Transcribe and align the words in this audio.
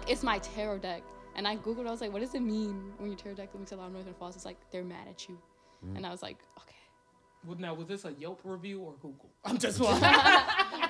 floor. 0.00 0.08
And 0.08 0.08
look, 0.08 0.10
it's 0.10 0.22
my 0.22 0.38
tarot 0.38 0.78
deck. 0.78 1.02
And 1.36 1.46
I 1.46 1.56
Googled, 1.56 1.86
I 1.86 1.90
was 1.90 2.00
like, 2.00 2.12
what 2.12 2.20
does 2.20 2.34
it 2.34 2.40
mean 2.40 2.92
when 2.98 3.10
your 3.10 3.18
tarot 3.18 3.36
deck 3.36 3.54
makes 3.58 3.72
a 3.72 3.76
loud 3.76 3.92
noise 3.92 4.06
and 4.06 4.16
falls? 4.16 4.36
It's 4.36 4.44
like, 4.44 4.58
they're 4.70 4.84
mad 4.84 5.08
at 5.08 5.28
you. 5.28 5.38
Mm. 5.86 5.96
And 5.96 6.06
I 6.06 6.10
was 6.10 6.22
like, 6.22 6.38
okay. 6.58 6.74
Well, 7.46 7.56
now 7.58 7.72
was 7.72 7.86
this 7.86 8.04
a 8.04 8.12
Yelp 8.12 8.40
review 8.44 8.80
or 8.80 8.94
Google? 9.00 9.30
I'm 9.44 9.58
just 9.58 9.80
wondering. 9.80 10.12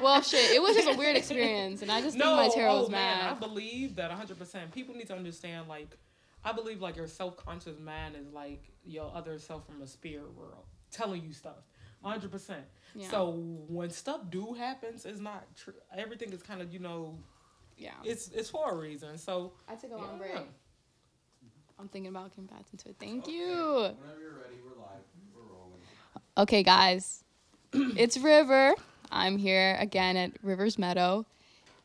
Well, 0.02 0.23
shit, 0.23 0.51
it 0.51 0.62
was 0.62 0.74
just 0.74 0.88
a 0.88 0.96
weird 0.96 1.16
experience. 1.16 1.82
And 1.82 1.92
I 1.92 2.01
just 2.01 2.16
think 2.16 2.24
my 2.24 2.48
tarot 2.48 2.87
oh, 2.87 2.88
man, 2.88 3.24
I 3.24 3.34
believe 3.34 3.96
that 3.96 4.09
100. 4.09 4.38
percent 4.38 4.73
People 4.73 4.95
need 4.95 5.06
to 5.09 5.15
understand. 5.15 5.68
Like, 5.68 5.96
I 6.45 6.52
believe 6.52 6.80
like 6.80 6.96
your 6.96 7.06
self 7.06 7.37
conscious 7.37 7.79
mind 7.79 8.16
is 8.16 8.32
like 8.32 8.65
your 8.84 9.12
other 9.15 9.38
self 9.38 9.66
from 9.66 9.82
a 9.82 9.87
spirit 9.87 10.34
world 10.34 10.65
telling 10.90 11.23
you 11.23 11.32
stuff. 11.32 11.56
100. 12.01 12.30
percent 12.30 12.65
Yeah. 12.95 13.10
So 13.10 13.30
when 13.68 13.90
stuff 13.90 14.23
do 14.30 14.54
happens, 14.54 15.04
it's 15.04 15.21
not 15.21 15.45
true. 15.54 15.74
Everything 15.96 16.32
is 16.32 16.43
kind 16.43 16.62
of 16.62 16.73
you 16.73 16.79
know 16.79 17.18
yeah. 17.80 17.90
it's 18.04 18.28
it's 18.28 18.50
for 18.50 18.70
a 18.73 18.76
reason. 18.76 19.18
So 19.18 19.52
I 19.68 19.74
took 19.74 19.90
a 19.92 19.96
long 19.96 20.20
yeah. 20.20 20.32
break. 20.34 20.46
I'm 21.78 21.88
thinking 21.88 22.10
about 22.10 22.30
getting 22.30 22.45
back 22.45 22.66
into 22.72 22.90
it. 22.90 22.96
Thank 23.00 23.24
Okay. 23.24 23.32
you. 23.32 23.54
Whenever 23.54 24.20
you're 24.20 24.32
ready, 24.32 24.56
we're 24.62 24.78
live. 24.80 25.00
We're 25.34 25.54
rolling. 25.54 25.80
Okay, 26.37 26.62
guys, 26.62 27.24
it's 27.72 28.18
River. 28.18 28.74
I'm 29.10 29.38
here 29.38 29.76
again 29.80 30.16
at 30.16 30.32
Rivers 30.42 30.78
Meadow. 30.78 31.24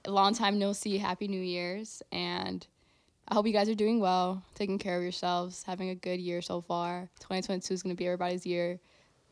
A 0.03 0.11
long 0.11 0.35
time 0.35 0.59
no 0.59 0.73
see. 0.73 0.97
Happy 0.97 1.27
New 1.27 1.41
Year's, 1.41 2.03
and 2.11 2.67
I 3.27 3.33
hope 3.33 3.47
you 3.47 3.53
guys 3.53 3.69
are 3.69 3.75
doing 3.75 3.99
well, 3.99 4.43
taking 4.53 4.77
care 4.77 4.97
of 4.97 5.01
yourselves, 5.03 5.63
having 5.63 5.89
a 5.89 5.95
good 5.95 6.19
year 6.19 6.41
so 6.41 6.61
far. 6.61 7.09
2022 7.21 7.73
is 7.73 7.81
gonna 7.81 7.95
be 7.95 8.05
everybody's 8.05 8.45
year. 8.45 8.79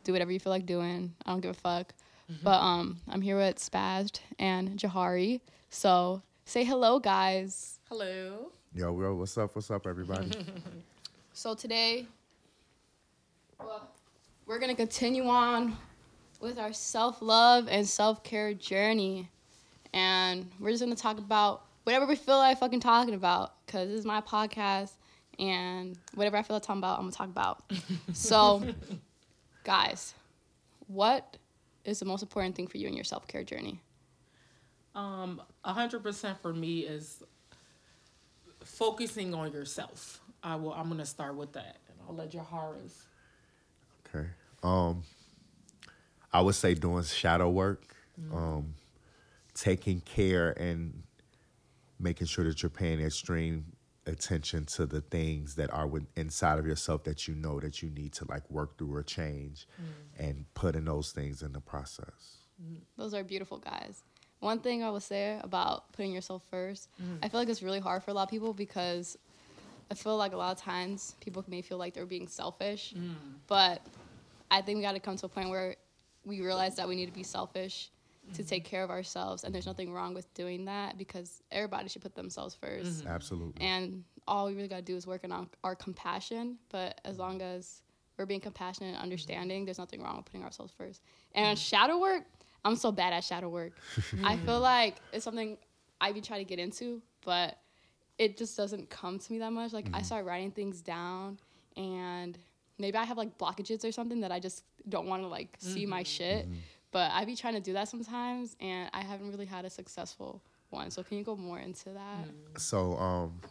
Do 0.06 0.14
whatever 0.14 0.32
you 0.32 0.40
feel 0.40 0.52
like 0.52 0.66
doing. 0.66 1.14
I 1.26 1.32
don't 1.32 1.42
give 1.42 1.52
a 1.52 1.54
fuck. 1.54 1.94
But 2.42 2.62
um, 2.62 2.98
I'm 3.10 3.22
here 3.22 3.38
with 3.38 3.58
Spaz 3.58 4.18
and 4.40 4.70
Jahari. 4.80 5.42
So 5.70 6.24
say 6.46 6.64
hello, 6.64 7.00
guys. 7.00 7.80
hello. 7.90 8.52
Yo, 8.76 8.92
bro, 8.92 9.16
what's 9.16 9.38
up? 9.38 9.56
What's 9.56 9.70
up, 9.72 9.86
everybody? 9.88 10.32
So 11.36 11.56
today, 11.56 12.06
well, 13.60 13.90
we're 14.46 14.60
gonna 14.60 14.76
continue 14.76 15.26
on 15.26 15.76
with 16.40 16.60
our 16.60 16.72
self-love 16.72 17.68
and 17.68 17.88
self-care 17.88 18.54
journey, 18.54 19.32
and 19.96 20.48
we're 20.60 20.70
just 20.70 20.84
gonna 20.84 20.96
talk 20.96 21.18
about 21.18 21.66
whatever 21.86 22.06
we 22.06 22.16
feel 22.16 22.38
like 22.38 22.60
fucking 22.60 22.82
talking 22.82 23.16
about, 23.16 23.66
cause 23.66 23.88
this 23.88 23.98
is 23.98 24.06
my 24.06 24.22
podcast, 24.22 24.92
and 25.40 25.98
whatever 26.14 26.38
I 26.38 26.44
feel 26.44 26.56
like 26.56 26.62
talking 26.62 26.82
about, 26.82 27.00
I'm 27.00 27.06
gonna 27.06 27.14
talk 27.14 27.30
about. 27.30 27.64
so, 28.14 28.64
guys, 29.64 30.14
what 30.86 31.38
is 31.84 31.98
the 31.98 32.06
most 32.06 32.22
important 32.22 32.56
thing 32.56 32.68
for 32.68 32.78
you 32.78 32.88
in 32.88 32.94
your 32.94 33.06
self-care 33.06 33.44
journey? 33.44 33.82
Um, 34.96 35.42
hundred 35.64 36.04
percent 36.04 36.42
for 36.42 36.54
me 36.54 36.82
is 36.82 37.24
focusing 38.64 39.34
on 39.34 39.52
yourself. 39.52 40.22
I 40.44 40.56
will. 40.56 40.74
I'm 40.74 40.90
gonna 40.90 41.06
start 41.06 41.36
with 41.36 41.54
that, 41.54 41.78
and 41.90 41.98
I'll 42.08 42.16
let 42.16 42.32
Jahara's. 42.32 43.06
okay. 44.08 44.28
Um, 44.62 45.04
I 46.32 46.42
would 46.42 46.56
say 46.56 46.74
doing 46.74 47.04
shadow 47.04 47.50
work, 47.50 47.96
um, 48.32 48.76
taking 49.54 50.02
care 50.02 50.52
and 50.52 51.04
making 52.00 52.28
sure 52.28 52.46
that 52.46 52.62
you're 52.64 52.70
paying 52.70 53.00
extreme 53.00 53.66
attention 54.06 54.66
to 54.66 54.86
the 54.86 55.00
things 55.02 55.56
that 55.56 55.72
are 55.74 55.88
with, 55.88 56.06
inside 56.16 56.60
of 56.60 56.66
yourself 56.66 57.04
that 57.06 57.28
you 57.28 57.36
know 57.36 57.60
that 57.60 57.82
you 57.82 57.90
need 57.90 58.14
to 58.14 58.26
like 58.30 58.50
work 58.50 58.78
through 58.78 58.94
or 58.94 59.04
change, 59.04 59.68
and 60.18 60.46
putting 60.54 60.86
those 60.86 61.12
things 61.12 61.42
in 61.42 61.52
the 61.54 61.62
process. 61.62 62.38
Those 62.98 63.14
are 63.14 63.24
beautiful 63.24 63.58
guys. 63.58 64.04
One 64.44 64.60
thing 64.60 64.84
I 64.84 64.90
would 64.90 65.04
say 65.04 65.40
about 65.42 65.92
putting 65.94 66.12
yourself 66.12 66.44
1st 66.52 66.88
mm-hmm. 67.02 67.16
I 67.24 67.30
feel 67.30 67.40
like 67.40 67.50
it's 67.50 67.64
really 67.64 67.80
hard 67.80 68.04
for 68.04 68.12
a 68.12 68.14
lot 68.14 68.24
of 68.24 68.30
people 68.30 68.54
because 68.54 69.18
I 69.90 69.96
feel 69.96 70.18
like 70.18 70.34
a 70.34 70.38
lot 70.38 70.52
of 70.52 70.62
times 70.62 71.16
people 71.22 71.44
may 71.48 71.62
feel 71.62 71.78
like 71.78 71.94
they're 71.94 72.06
being 72.06 72.28
selfish, 72.28 72.94
mm. 72.98 73.14
but 73.48 73.82
I 74.50 74.62
think 74.62 74.78
we 74.78 74.82
got 74.82 74.94
to 74.94 75.00
come 75.00 75.18
to 75.18 75.26
a 75.26 75.30
point 75.30 75.50
where 75.50 75.76
we 76.26 76.42
realize 76.42 76.76
that 76.78 76.88
we 76.88 76.96
need 76.96 77.08
to 77.08 77.14
be 77.14 77.24
selfish 77.24 77.90
to 78.34 78.42
mm-hmm. 78.42 78.50
take 78.50 78.64
care 78.64 78.84
of 78.84 78.90
ourselves, 78.90 79.44
and 79.44 79.54
there's 79.54 79.66
nothing 79.66 79.94
wrong 79.94 80.14
with 80.14 80.34
doing 80.34 80.66
that 80.66 80.98
because 80.98 81.44
everybody 81.52 81.90
should 81.90 82.02
put 82.02 82.16
themselves 82.16 82.58
1st 82.64 82.82
mm-hmm. 82.82 83.08
Absolutely. 83.08 83.62
and 83.62 84.04
all 84.28 84.48
we 84.48 84.56
really 84.56 84.68
got 84.68 84.78
to 84.78 84.82
do 84.82 84.96
is 84.96 85.06
work 85.06 85.24
on 85.24 85.32
our, 85.32 85.48
our 85.64 85.76
compassion. 85.76 86.58
But 86.70 87.00
as 87.06 87.18
long 87.18 87.42
as 87.42 87.82
we're 88.18 88.26
being 88.26 88.40
compassionate 88.40 88.94
and 88.94 89.04
understanding, 89.04 89.66
there's 89.66 89.80
nothing 89.80 90.02
wrong 90.02 90.18
with 90.18 90.26
putting 90.26 90.44
ourselves 90.44 90.74
first. 90.78 91.02
And 91.36 91.58
shadow 91.58 92.00
work, 92.00 92.24
I'm 92.66 92.76
so 92.76 92.92
bad 92.92 93.14
at 93.14 93.24
shadow 93.24 93.50
work. 93.50 93.74
I 94.24 94.38
feel 94.38 94.60
like 94.60 94.98
it's 95.12 95.24
something 95.24 95.58
I 96.00 96.12
be 96.12 96.22
trying 96.22 96.40
to 96.40 96.46
get 96.46 96.60
into, 96.60 97.02
but 97.26 97.58
it 98.18 98.38
just 98.38 98.56
doesn't 98.56 98.90
come 98.90 99.20
to 99.20 99.34
me 99.34 99.40
that 99.40 99.52
much. 99.52 99.74
Like 99.74 99.88
I 99.88 99.98
mm-hmm. 99.98 100.04
start 100.04 100.26
writing 100.26 100.52
things 100.52 100.82
down, 100.82 101.40
and 101.76 102.38
maybe 102.78 102.98
I 102.98 103.04
have 103.04 103.18
like 103.18 103.38
blockages 103.38 103.84
or 103.84 103.92
something 103.92 104.22
that 104.22 104.32
I 104.32 104.40
just 104.40 104.64
don't 104.88 105.08
want 105.08 105.24
to 105.24 105.28
like 105.28 105.56
see 105.60 105.86
my 105.86 106.02
mm-hmm. 106.02 106.06
shit. 106.06 106.46
Mm-hmm. 106.46 106.58
But 106.92 107.12
I 107.12 107.26
be 107.26 107.36
trying 107.36 107.56
to 107.56 107.60
do 107.60 107.74
that 107.74 107.90
sometimes, 107.90 108.56
and 108.60 108.90
I 108.94 109.02
haven't 109.02 109.32
really 109.32 109.48
had 109.48 109.66
a 109.66 109.70
successful 109.70 110.42
one. 110.70 110.92
So 110.92 111.02
can 111.02 111.18
you 111.18 111.24
go 111.24 111.36
more 111.36 111.60
into 111.60 111.90
that? 111.90 112.60
So, 112.62 112.96
um, 112.98 113.42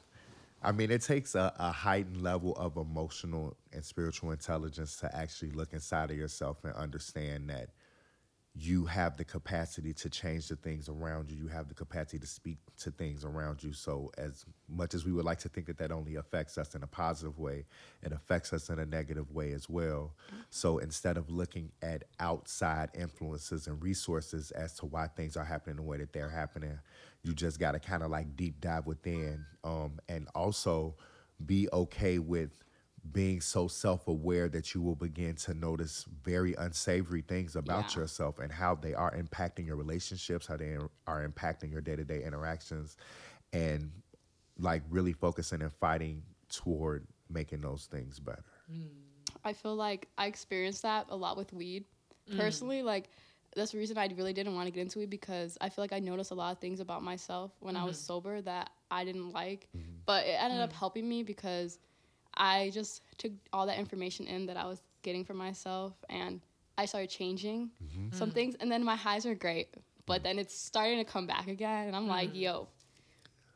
I 0.62 0.70
mean, 0.70 0.92
it 0.92 1.02
takes 1.02 1.34
a, 1.34 1.52
a 1.58 1.72
heightened 1.72 2.22
level 2.22 2.54
of 2.54 2.76
emotional 2.76 3.56
and 3.72 3.84
spiritual 3.84 4.30
intelligence 4.30 4.96
to 4.98 5.16
actually 5.16 5.50
look 5.50 5.72
inside 5.72 6.12
of 6.12 6.16
yourself 6.16 6.58
and 6.64 6.72
understand 6.74 7.50
that 7.50 7.70
you 8.54 8.84
have 8.84 9.16
the 9.16 9.24
capacity 9.24 9.94
to 9.94 10.10
change 10.10 10.48
the 10.48 10.56
things 10.56 10.90
around 10.90 11.30
you. 11.30 11.38
You 11.38 11.48
have 11.48 11.68
the 11.68 11.74
capacity 11.74 12.18
to 12.18 12.26
speak 12.26 12.58
to 12.80 12.90
things 12.90 13.24
around 13.24 13.62
you. 13.62 13.72
So, 13.72 14.10
as 14.18 14.44
much 14.68 14.92
as 14.92 15.06
we 15.06 15.12
would 15.12 15.24
like 15.24 15.38
to 15.40 15.48
think 15.48 15.66
that 15.68 15.78
that 15.78 15.90
only 15.90 16.16
affects 16.16 16.58
us 16.58 16.74
in 16.74 16.82
a 16.82 16.86
positive 16.86 17.38
way, 17.38 17.64
it 18.02 18.12
affects 18.12 18.52
us 18.52 18.68
in 18.68 18.78
a 18.78 18.84
negative 18.84 19.30
way 19.30 19.52
as 19.52 19.70
well. 19.70 20.12
So, 20.50 20.78
instead 20.78 21.16
of 21.16 21.30
looking 21.30 21.72
at 21.80 22.04
outside 22.20 22.90
influences 22.94 23.68
and 23.68 23.82
resources 23.82 24.50
as 24.50 24.74
to 24.74 24.86
why 24.86 25.06
things 25.06 25.36
are 25.38 25.44
happening 25.44 25.76
the 25.76 25.82
way 25.82 25.96
that 25.96 26.12
they're 26.12 26.28
happening, 26.28 26.78
you 27.22 27.32
just 27.32 27.58
got 27.58 27.72
to 27.72 27.80
kind 27.80 28.02
of 28.02 28.10
like 28.10 28.36
deep 28.36 28.60
dive 28.60 28.86
within 28.86 29.46
um, 29.64 29.98
and 30.10 30.28
also 30.34 30.94
be 31.46 31.68
okay 31.72 32.18
with 32.18 32.50
being 33.10 33.40
so 33.40 33.66
self-aware 33.66 34.48
that 34.48 34.74
you 34.74 34.80
will 34.80 34.94
begin 34.94 35.34
to 35.34 35.52
notice 35.54 36.06
very 36.22 36.54
unsavory 36.54 37.22
things 37.22 37.56
about 37.56 37.94
Yeah. 37.94 38.02
yourself 38.02 38.38
and 38.38 38.52
how 38.52 38.76
they 38.76 38.94
are 38.94 39.10
impacting 39.16 39.66
your 39.66 39.76
relationships 39.76 40.46
how 40.46 40.56
they 40.56 40.76
are 41.06 41.28
impacting 41.28 41.72
your 41.72 41.80
day-to-day 41.80 42.22
interactions 42.22 42.96
and 43.52 43.90
like 44.58 44.82
really 44.88 45.12
focusing 45.12 45.62
and 45.62 45.72
fighting 45.72 46.22
toward 46.48 47.06
making 47.28 47.60
those 47.60 47.86
things 47.86 48.20
better 48.20 48.44
mm. 48.70 48.88
I 49.44 49.52
feel 49.52 49.74
like 49.74 50.08
I 50.18 50.26
experienced 50.26 50.82
that 50.82 51.06
a 51.08 51.16
lot 51.16 51.36
with 51.36 51.52
weed. 51.52 51.84
Mm. 52.30 52.38
Personally, 52.38 52.82
like 52.82 53.10
that's 53.54 53.72
the 53.72 53.78
reason 53.78 53.98
I 53.98 54.08
really 54.16 54.32
didn't 54.32 54.54
want 54.54 54.66
to 54.66 54.70
get 54.70 54.80
into 54.82 55.00
it 55.00 55.10
because 55.10 55.58
I 55.60 55.68
feel 55.68 55.82
like 55.82 55.92
I 55.92 55.98
noticed 55.98 56.30
a 56.30 56.34
lot 56.34 56.52
of 56.52 56.58
things 56.58 56.80
about 56.80 57.02
myself 57.02 57.52
when 57.60 57.76
I 57.76 57.84
was 57.84 57.96
mm-hmm. 57.98 58.06
sober 58.06 58.40
that 58.42 58.70
I 58.90 59.04
didn't 59.04 59.32
like. 59.32 59.68
Mm-hmm. 59.76 59.90
But 60.06 60.26
it 60.26 60.36
ended 60.40 60.60
up 60.60 60.70
mm. 60.70 60.76
helping 60.76 61.08
me 61.08 61.22
because 61.22 61.78
I 62.42 62.70
just 62.74 63.02
took 63.18 63.30
all 63.52 63.66
that 63.66 63.78
information 63.78 64.26
in 64.26 64.46
that 64.46 64.56
I 64.56 64.64
was 64.64 64.80
getting 65.02 65.24
for 65.24 65.32
myself 65.32 65.92
and 66.10 66.40
I 66.76 66.86
started 66.86 67.08
changing 67.08 67.70
mm-hmm. 67.82 68.16
some 68.16 68.30
mm. 68.30 68.34
things 68.34 68.56
and 68.58 68.70
then 68.70 68.82
my 68.82 68.96
highs 68.96 69.24
are 69.26 69.36
great. 69.36 69.68
But 70.06 70.20
mm. 70.20 70.24
then 70.24 70.38
it's 70.40 70.58
starting 70.58 70.98
to 70.98 71.04
come 71.04 71.28
back 71.28 71.46
again 71.46 71.86
and 71.86 71.94
I'm 71.94 72.08
like, 72.08 72.32
mm. 72.32 72.40
yo, 72.40 72.68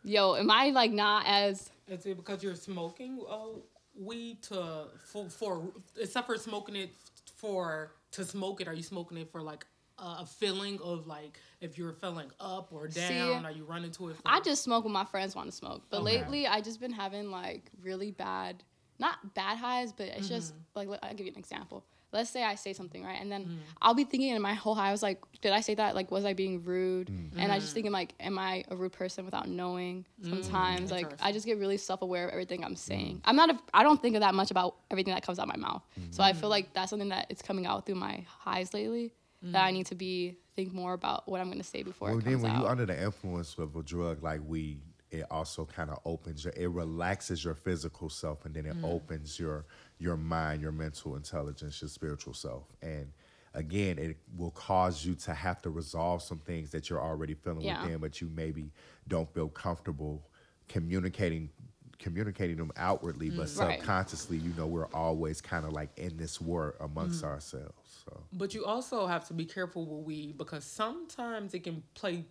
yo, 0.04 0.36
am 0.36 0.52
I 0.52 0.70
like 0.70 0.92
not 0.92 1.24
as 1.26 1.68
Is 1.88 2.06
it 2.06 2.16
because 2.16 2.44
you're 2.44 2.54
smoking 2.54 3.20
uh, 3.28 3.58
weed 3.98 4.40
to 4.44 4.84
for, 5.04 5.28
for 5.30 5.64
except 6.00 6.28
for 6.28 6.36
smoking 6.36 6.76
it 6.76 6.90
for 7.34 7.90
to 8.12 8.24
smoke 8.24 8.60
it? 8.60 8.68
Are 8.68 8.74
you 8.74 8.84
smoking 8.84 9.18
it 9.18 9.32
for 9.32 9.42
like 9.42 9.66
a 9.98 10.02
a 10.02 10.26
feeling 10.26 10.78
of 10.84 11.08
like 11.08 11.40
if 11.60 11.76
you're 11.76 11.92
feeling 11.94 12.30
up 12.38 12.72
or 12.72 12.86
down? 12.86 13.44
are 13.44 13.50
you 13.50 13.64
running 13.64 13.90
to 13.92 14.10
it? 14.10 14.16
For, 14.16 14.22
I 14.26 14.38
just 14.40 14.62
smoke 14.62 14.84
when 14.84 14.92
my 14.92 15.06
friends 15.06 15.34
want 15.34 15.50
to 15.50 15.56
smoke. 15.56 15.82
But 15.90 16.02
Okay. 16.02 16.18
lately, 16.18 16.46
I 16.46 16.60
just 16.60 16.78
been 16.78 16.92
having 16.92 17.32
like 17.32 17.70
really 17.82 18.12
bad, 18.12 18.62
not 18.98 19.34
bad 19.34 19.58
highs, 19.58 19.92
but 19.92 20.06
it's 20.08 20.28
just 20.28 20.52
mm-hmm. 20.52 20.90
like 20.90 21.00
I'll 21.02 21.14
give 21.14 21.26
you 21.26 21.32
an 21.32 21.38
example. 21.38 21.84
Let's 22.12 22.30
say 22.30 22.44
I 22.44 22.54
say 22.54 22.72
something 22.72 23.04
right, 23.04 23.20
and 23.20 23.30
then 23.30 23.44
mm. 23.44 23.58
I'll 23.82 23.92
be 23.92 24.04
thinking 24.04 24.30
in 24.30 24.40
my 24.40 24.54
whole 24.54 24.74
high, 24.74 24.88
I 24.88 24.92
was 24.92 25.02
like, 25.02 25.20
did 25.42 25.52
I 25.52 25.60
say 25.60 25.74
that? 25.74 25.94
Like, 25.94 26.10
was 26.10 26.24
I 26.24 26.32
being 26.32 26.62
rude? 26.62 27.08
Mm. 27.08 27.32
And 27.36 27.52
I 27.52 27.58
just 27.58 27.72
mm. 27.72 27.74
thinking 27.74 27.92
like, 27.92 28.14
am 28.20 28.38
I 28.38 28.64
a 28.68 28.76
rude 28.76 28.92
person 28.92 29.24
without 29.24 29.48
knowing? 29.48 30.06
Sometimes 30.22 30.90
like 30.90 31.12
I 31.20 31.32
just 31.32 31.44
get 31.44 31.58
really 31.58 31.76
self 31.76 32.02
aware 32.02 32.26
of 32.26 32.32
everything 32.32 32.64
I'm 32.64 32.76
saying. 32.76 33.22
I'm 33.24 33.36
not. 33.36 33.50
A, 33.50 33.58
I 33.74 33.82
don't 33.82 34.00
think 34.00 34.14
of 34.14 34.20
that 34.20 34.34
much 34.34 34.50
about 34.50 34.76
everything 34.90 35.12
that 35.14 35.24
comes 35.24 35.38
out 35.38 35.48
my 35.48 35.56
mouth. 35.56 35.82
So 36.10 36.22
I 36.22 36.32
feel 36.32 36.48
like 36.48 36.72
that's 36.72 36.90
something 36.90 37.10
that 37.10 37.26
it's 37.28 37.42
coming 37.42 37.66
out 37.66 37.86
through 37.86 37.96
my 37.96 38.24
highs 38.28 38.72
lately. 38.72 39.12
That 39.42 39.64
I 39.64 39.70
need 39.70 39.86
to 39.86 39.94
be 39.94 40.38
think 40.56 40.72
more 40.72 40.94
about 40.94 41.28
what 41.28 41.40
I'm 41.40 41.50
gonna 41.50 41.62
say 41.62 41.82
before 41.82 42.08
well 42.08 42.18
it 42.18 42.24
then 42.24 42.40
when 42.40 42.50
out. 42.50 42.62
you're 42.62 42.70
under 42.70 42.86
the 42.86 43.00
influence 43.00 43.56
of 43.58 43.76
a 43.76 43.82
drug 43.82 44.22
like 44.22 44.40
weed 44.44 44.80
it 45.10 45.24
also 45.30 45.64
kind 45.64 45.90
of 45.90 45.98
opens 46.04 46.44
your 46.44 46.52
it 46.56 46.68
relaxes 46.68 47.44
your 47.44 47.54
physical 47.54 48.08
self 48.08 48.44
and 48.44 48.54
then 48.54 48.66
it 48.66 48.76
opens 48.82 49.38
your 49.38 49.64
your 49.98 50.16
mind 50.16 50.60
your 50.60 50.72
mental 50.72 51.16
intelligence 51.16 51.80
your 51.80 51.88
spiritual 51.88 52.34
self 52.34 52.64
and 52.82 53.12
again, 53.56 53.98
it 53.98 54.18
will 54.36 54.50
cause 54.50 55.04
you 55.04 55.14
to 55.14 55.32
have 55.34 55.60
to 55.62 55.70
resolve 55.70 56.22
some 56.22 56.38
things 56.38 56.70
that 56.70 56.88
you're 56.90 57.00
already 57.00 57.34
feeling 57.34 57.64
Yeah. 57.64 57.82
within, 57.82 57.98
but 57.98 58.20
you 58.20 58.30
maybe 58.34 58.70
don't 59.08 59.32
feel 59.32 59.48
comfortable 59.48 60.28
communicating 60.68 61.50
communicating 61.98 62.58
them 62.58 62.70
outwardly, 62.76 63.30
but 63.30 63.48
Right. 63.56 63.78
subconsciously, 63.78 64.36
you 64.36 64.52
know, 64.52 64.66
we're 64.66 64.88
always 64.92 65.40
kind 65.40 65.64
of 65.64 65.72
like 65.72 65.88
in 65.96 66.14
this 66.18 66.38
war 66.40 66.74
amongst 66.80 67.22
Mm. 67.22 67.28
ourselves. 67.28 68.02
So 68.04 68.22
But 68.34 68.52
you 68.52 68.66
also 68.66 69.06
have 69.06 69.26
to 69.28 69.34
be 69.34 69.46
careful 69.46 69.86
with 69.86 70.04
weed 70.04 70.36
because 70.36 70.64
sometimes 70.64 71.54
it 71.54 71.64
can 71.64 71.82
play 71.94 72.26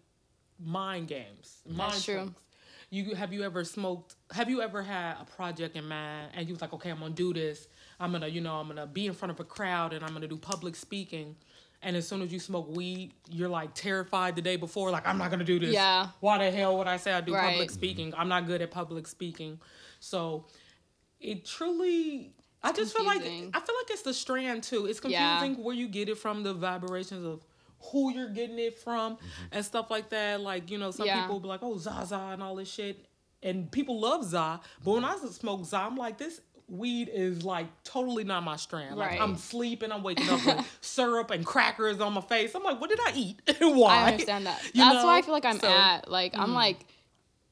mind 0.63 1.07
games. 1.07 1.63
Mind 1.67 1.79
That's 1.79 2.05
true. 2.05 2.33
You 2.89 3.15
have 3.15 3.33
you 3.33 3.43
ever 3.43 3.63
smoked? 3.63 4.15
Have 4.31 4.49
you 4.49 4.61
ever 4.61 4.81
had 4.81 5.15
a 5.21 5.25
project 5.25 5.75
in 5.75 5.87
mind 5.87 6.31
and 6.35 6.47
you 6.47 6.53
was 6.53 6.61
like, 6.61 6.73
okay, 6.73 6.89
I'm 6.91 6.99
gonna 6.99 7.13
do 7.13 7.33
this. 7.33 7.67
I'm 7.99 8.11
gonna, 8.11 8.27
you 8.27 8.41
know, 8.41 8.55
I'm 8.55 8.67
gonna 8.67 8.87
be 8.87 9.07
in 9.07 9.13
front 9.13 9.31
of 9.31 9.39
a 9.39 9.43
crowd 9.43 9.93
and 9.93 10.03
I'm 10.03 10.13
gonna 10.13 10.27
do 10.27 10.37
public 10.37 10.75
speaking. 10.75 11.35
And 11.81 11.95
as 11.95 12.07
soon 12.07 12.21
as 12.21 12.31
you 12.31 12.39
smoke 12.39 12.75
weed, 12.75 13.13
you're 13.29 13.49
like 13.49 13.73
terrified 13.73 14.35
the 14.35 14.41
day 14.41 14.55
before, 14.55 14.91
like 14.91 15.07
I'm 15.07 15.17
not 15.17 15.31
gonna 15.31 15.43
do 15.43 15.59
this. 15.59 15.73
Yeah. 15.73 16.07
Why 16.19 16.37
the 16.37 16.51
hell 16.55 16.77
would 16.77 16.87
I 16.87 16.97
say 16.97 17.11
I 17.13 17.21
do 17.21 17.33
Right. 17.33 17.51
public 17.51 17.71
speaking? 17.71 18.13
I'm 18.15 18.29
not 18.29 18.45
good 18.47 18.61
at 18.61 18.71
public 18.71 19.07
speaking. 19.07 19.59
So 19.99 20.45
it 21.19 21.45
truly 21.45 22.33
I 22.63 22.71
just 22.71 22.95
feel 22.97 23.05
like. 23.05 23.21
I 23.21 23.23
feel 23.59 23.75
like 23.75 23.89
it's 23.91 24.01
the 24.01 24.13
strand 24.13 24.63
too. 24.63 24.85
It's 24.87 24.99
Yeah. 25.03 25.37
confusing 25.39 25.63
where 25.63 25.75
you 25.75 25.87
get 25.87 26.09
it 26.09 26.17
from, 26.17 26.41
the 26.43 26.53
vibrations 26.53 27.23
of 27.25 27.43
who 27.91 28.13
you're 28.13 28.29
getting 28.29 28.59
it 28.59 28.77
from, 28.79 29.17
and 29.51 29.63
stuff 29.63 29.89
like 29.91 30.09
that. 30.09 30.41
Like 30.41 30.69
you 30.71 30.77
know, 30.77 30.91
some 30.91 31.05
Yeah. 31.05 31.21
people 31.21 31.39
be 31.39 31.47
like, 31.47 31.61
"Oh, 31.63 31.77
Zaza" 31.77 32.29
and 32.33 32.41
all 32.43 32.55
this 32.55 32.71
shit, 32.71 33.05
and 33.43 33.71
people 33.71 33.99
love 33.99 34.23
Za. 34.23 34.59
But 34.83 34.91
when 34.91 35.05
I 35.05 35.15
smoke 35.17 35.65
Za, 35.65 35.77
I'm 35.77 35.95
like, 35.97 36.17
this 36.17 36.41
weed 36.67 37.09
is 37.13 37.43
like 37.43 37.67
totally 37.83 38.23
not 38.23 38.41
my 38.43 38.55
strand. 38.55 38.95
Like 38.97 39.11
Right. 39.11 39.21
I'm 39.21 39.35
sleeping, 39.37 39.91
I'm 39.91 40.01
waking 40.01 40.27
up 40.29 40.43
with 40.45 40.77
syrup 40.81 41.29
and 41.29 41.45
crackers 41.45 42.01
on 42.01 42.13
my 42.13 42.21
face. 42.21 42.55
I'm 42.55 42.63
like, 42.63 42.81
what 42.81 42.89
did 42.89 42.99
I 43.05 43.11
eat? 43.15 43.39
Why? 43.61 43.95
I 43.97 44.07
understand 44.13 44.47
that. 44.47 44.63
You 44.73 44.81
That's 44.83 44.95
know? 44.95 45.05
why 45.05 45.17
I 45.19 45.21
feel 45.21 45.33
like 45.35 45.45
I'm 45.45 45.59
So- 45.59 45.67
mm. 45.67 45.71
at. 45.79 46.09
Like 46.09 46.35
I'm 46.35 46.53
like, 46.55 46.87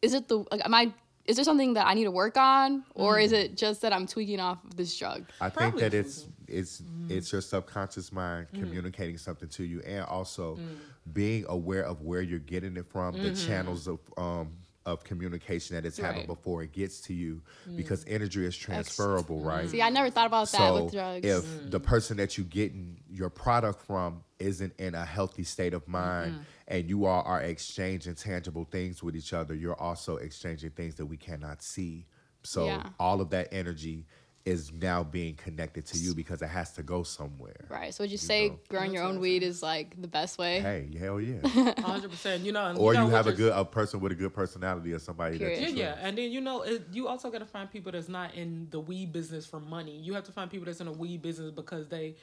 is 0.01 0.13
it 0.15 0.27
the 0.27 0.37
like 0.51 0.65
am 0.65 0.73
I? 0.73 0.91
Is 1.25 1.37
there 1.37 1.45
something 1.45 1.75
that 1.75 1.85
I 1.87 1.93
need 1.93 2.03
to 2.05 2.11
work 2.11 2.35
on, 2.37 2.83
or 2.95 3.15
Mm. 3.17 3.23
is 3.23 3.31
it 3.31 3.55
just 3.55 3.81
that 3.83 3.93
I'm 3.93 4.07
tweaking 4.07 4.39
off 4.41 4.57
of 4.65 4.75
this 4.75 4.97
drug? 4.97 5.25
I 5.39 5.49
think 5.49 5.77
that 5.77 5.93
it's 5.93 6.15
choosing. 6.21 6.33
It's 6.53 6.81
Mm. 6.81 6.87
it's 7.17 7.31
your 7.31 7.41
subconscious 7.41 8.11
mind 8.11 8.47
communicating 8.53 9.17
something 9.17 9.49
to 9.49 9.63
you, 9.63 9.81
and 9.81 10.05
also 10.05 10.57
Mm. 10.57 11.13
being 11.13 11.45
aware 11.49 11.83
of 11.85 12.01
where 12.01 12.21
you're 12.21 12.39
getting 12.39 12.77
it 12.77 12.85
from, 12.87 13.15
the 13.21 13.31
channels 13.31 13.87
of 13.87 13.99
um 14.17 14.57
of 14.85 15.01
communication 15.05 15.75
that 15.77 15.85
it's 15.85 15.97
having 15.97 16.23
Mm-hmm. 16.23 16.33
Before 16.33 16.61
it 16.61 16.73
gets 16.73 16.99
to 17.01 17.13
you, 17.13 17.41
because 17.77 18.03
energy 18.05 18.45
is 18.45 18.53
transferable, 18.57 19.39
right? 19.39 19.69
See, 19.69 19.81
I 19.81 19.89
never 19.89 20.09
thought 20.09 20.27
about 20.27 20.49
that 20.51 20.57
so 20.57 20.83
with 20.83 20.91
drugs. 20.93 21.25
if 21.25 21.71
the 21.71 21.79
person 21.79 22.17
that 22.17 22.37
you're 22.37 22.45
getting 22.47 22.99
your 23.09 23.29
product 23.29 23.79
from 23.81 24.25
isn't 24.39 24.73
in 24.77 24.93
a 24.93 25.05
healthy 25.05 25.45
state 25.45 25.73
of 25.73 25.87
mind 25.87 26.35
and 26.67 26.89
you 26.89 27.05
all 27.05 27.23
are 27.23 27.41
exchanging 27.41 28.15
tangible 28.15 28.65
things 28.65 29.01
with 29.01 29.15
each 29.15 29.31
other 29.31 29.53
you're 29.55 29.79
also 29.81 30.17
exchanging 30.17 30.71
things 30.71 30.95
that 30.95 31.05
we 31.05 31.15
cannot 31.15 31.61
see 31.63 32.05
so 32.43 32.65
Yeah. 32.65 32.89
all 32.99 33.21
of 33.21 33.29
that 33.29 33.47
energy 33.53 34.05
is 34.45 34.73
now 34.73 35.03
being 35.03 35.35
connected 35.35 35.85
to 35.85 35.97
you 35.97 36.13
because 36.13 36.41
it 36.41 36.47
has 36.49 36.73
to 36.73 36.83
go 36.83 37.01
somewhere 37.03 37.65
right. 37.69 37.93
So 37.93 38.03
would 38.03 38.11
you 38.11 38.17
say 38.17 38.49
know. 38.49 38.59
growing 38.67 38.93
your 38.93 39.03
own 39.03 39.19
weed 39.19 39.41
is 39.41 39.63
like 39.63 39.99
the 40.01 40.07
best 40.07 40.37
way? 40.37 40.59
hey 40.59 40.89
hell 40.99 41.21
yeah 41.21 41.39
100. 41.41 42.11
percent 42.11 42.43
You 42.43 42.51
know, 42.51 42.65
and 42.65 42.77
or 42.77 42.93
know 42.93 43.01
you 43.01 43.05
what 43.05 43.13
have 43.15 43.27
a 43.27 43.33
good 43.33 43.53
a 43.55 43.63
person 43.63 44.01
with 44.01 44.11
a 44.11 44.15
good 44.15 44.33
personality 44.33 44.91
or 44.91 44.99
somebody 44.99 45.37
that 45.37 45.45
Period. 45.45 45.69
you 45.69 45.75
Yeah, 45.77 45.95
yeah, 45.95 46.07
and 46.07 46.17
then 46.17 46.29
you 46.31 46.41
know 46.41 46.61
it, 46.63 46.83
you 46.91 47.07
also 47.07 47.29
got 47.31 47.39
to 47.39 47.45
find 47.45 47.71
people 47.71 47.93
that's 47.93 48.09
not 48.09 48.35
in 48.35 48.67
the 48.69 48.79
weed 48.81 49.13
business 49.13 49.45
for 49.45 49.59
money. 49.61 49.97
You 49.97 50.13
have 50.15 50.25
to 50.25 50.33
find 50.33 50.51
people 50.51 50.65
that's 50.65 50.81
in 50.81 50.87
the 50.87 50.91
weed 50.91 51.21
business 51.21 51.51
because 51.51 51.87
they 51.87 52.15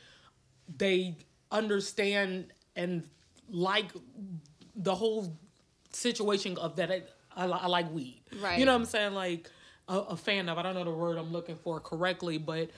they 0.76 1.16
understand 1.50 2.52
and 2.76 3.08
like 3.48 3.90
the 4.76 4.94
whole 4.94 5.36
situation 5.92 6.58
of 6.58 6.76
that. 6.76 6.90
I, 6.90 7.02
I, 7.34 7.46
I 7.46 7.66
like 7.68 7.90
weed. 7.92 8.20
Right. 8.42 8.58
You 8.58 8.66
know 8.66 8.72
what 8.72 8.80
I'm 8.80 8.84
saying? 8.86 9.14
Like 9.14 9.48
a, 9.90 9.98
a 10.10 10.16
fan 10.16 10.48
of. 10.48 10.56
I 10.58 10.62
don't 10.62 10.74
know 10.74 10.84
the 10.84 10.90
word 10.90 11.18
I'm 11.18 11.32
looking 11.32 11.56
for 11.56 11.80
correctly, 11.80 12.38
but. 12.38 12.70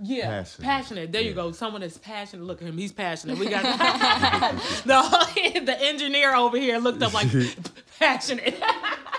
Yeah, 0.00 0.26
Passionate. 0.28 0.64
passionate. 0.64 1.12
There 1.12 1.22
you 1.22 1.32
go. 1.32 1.50
Someone 1.50 1.80
that's 1.80 1.98
passionate. 1.98 2.44
Look 2.44 2.62
at 2.62 2.68
him. 2.68 2.78
He's 2.78 2.92
passionate. 2.92 3.36
We 3.38 3.48
got 3.48 3.62
the 4.84 5.60
the 5.64 5.76
engineer 5.82 6.36
over 6.36 6.56
here 6.56 6.78
looked 6.78 7.02
up 7.02 7.12
like 7.14 7.28
passionate. 7.98 8.54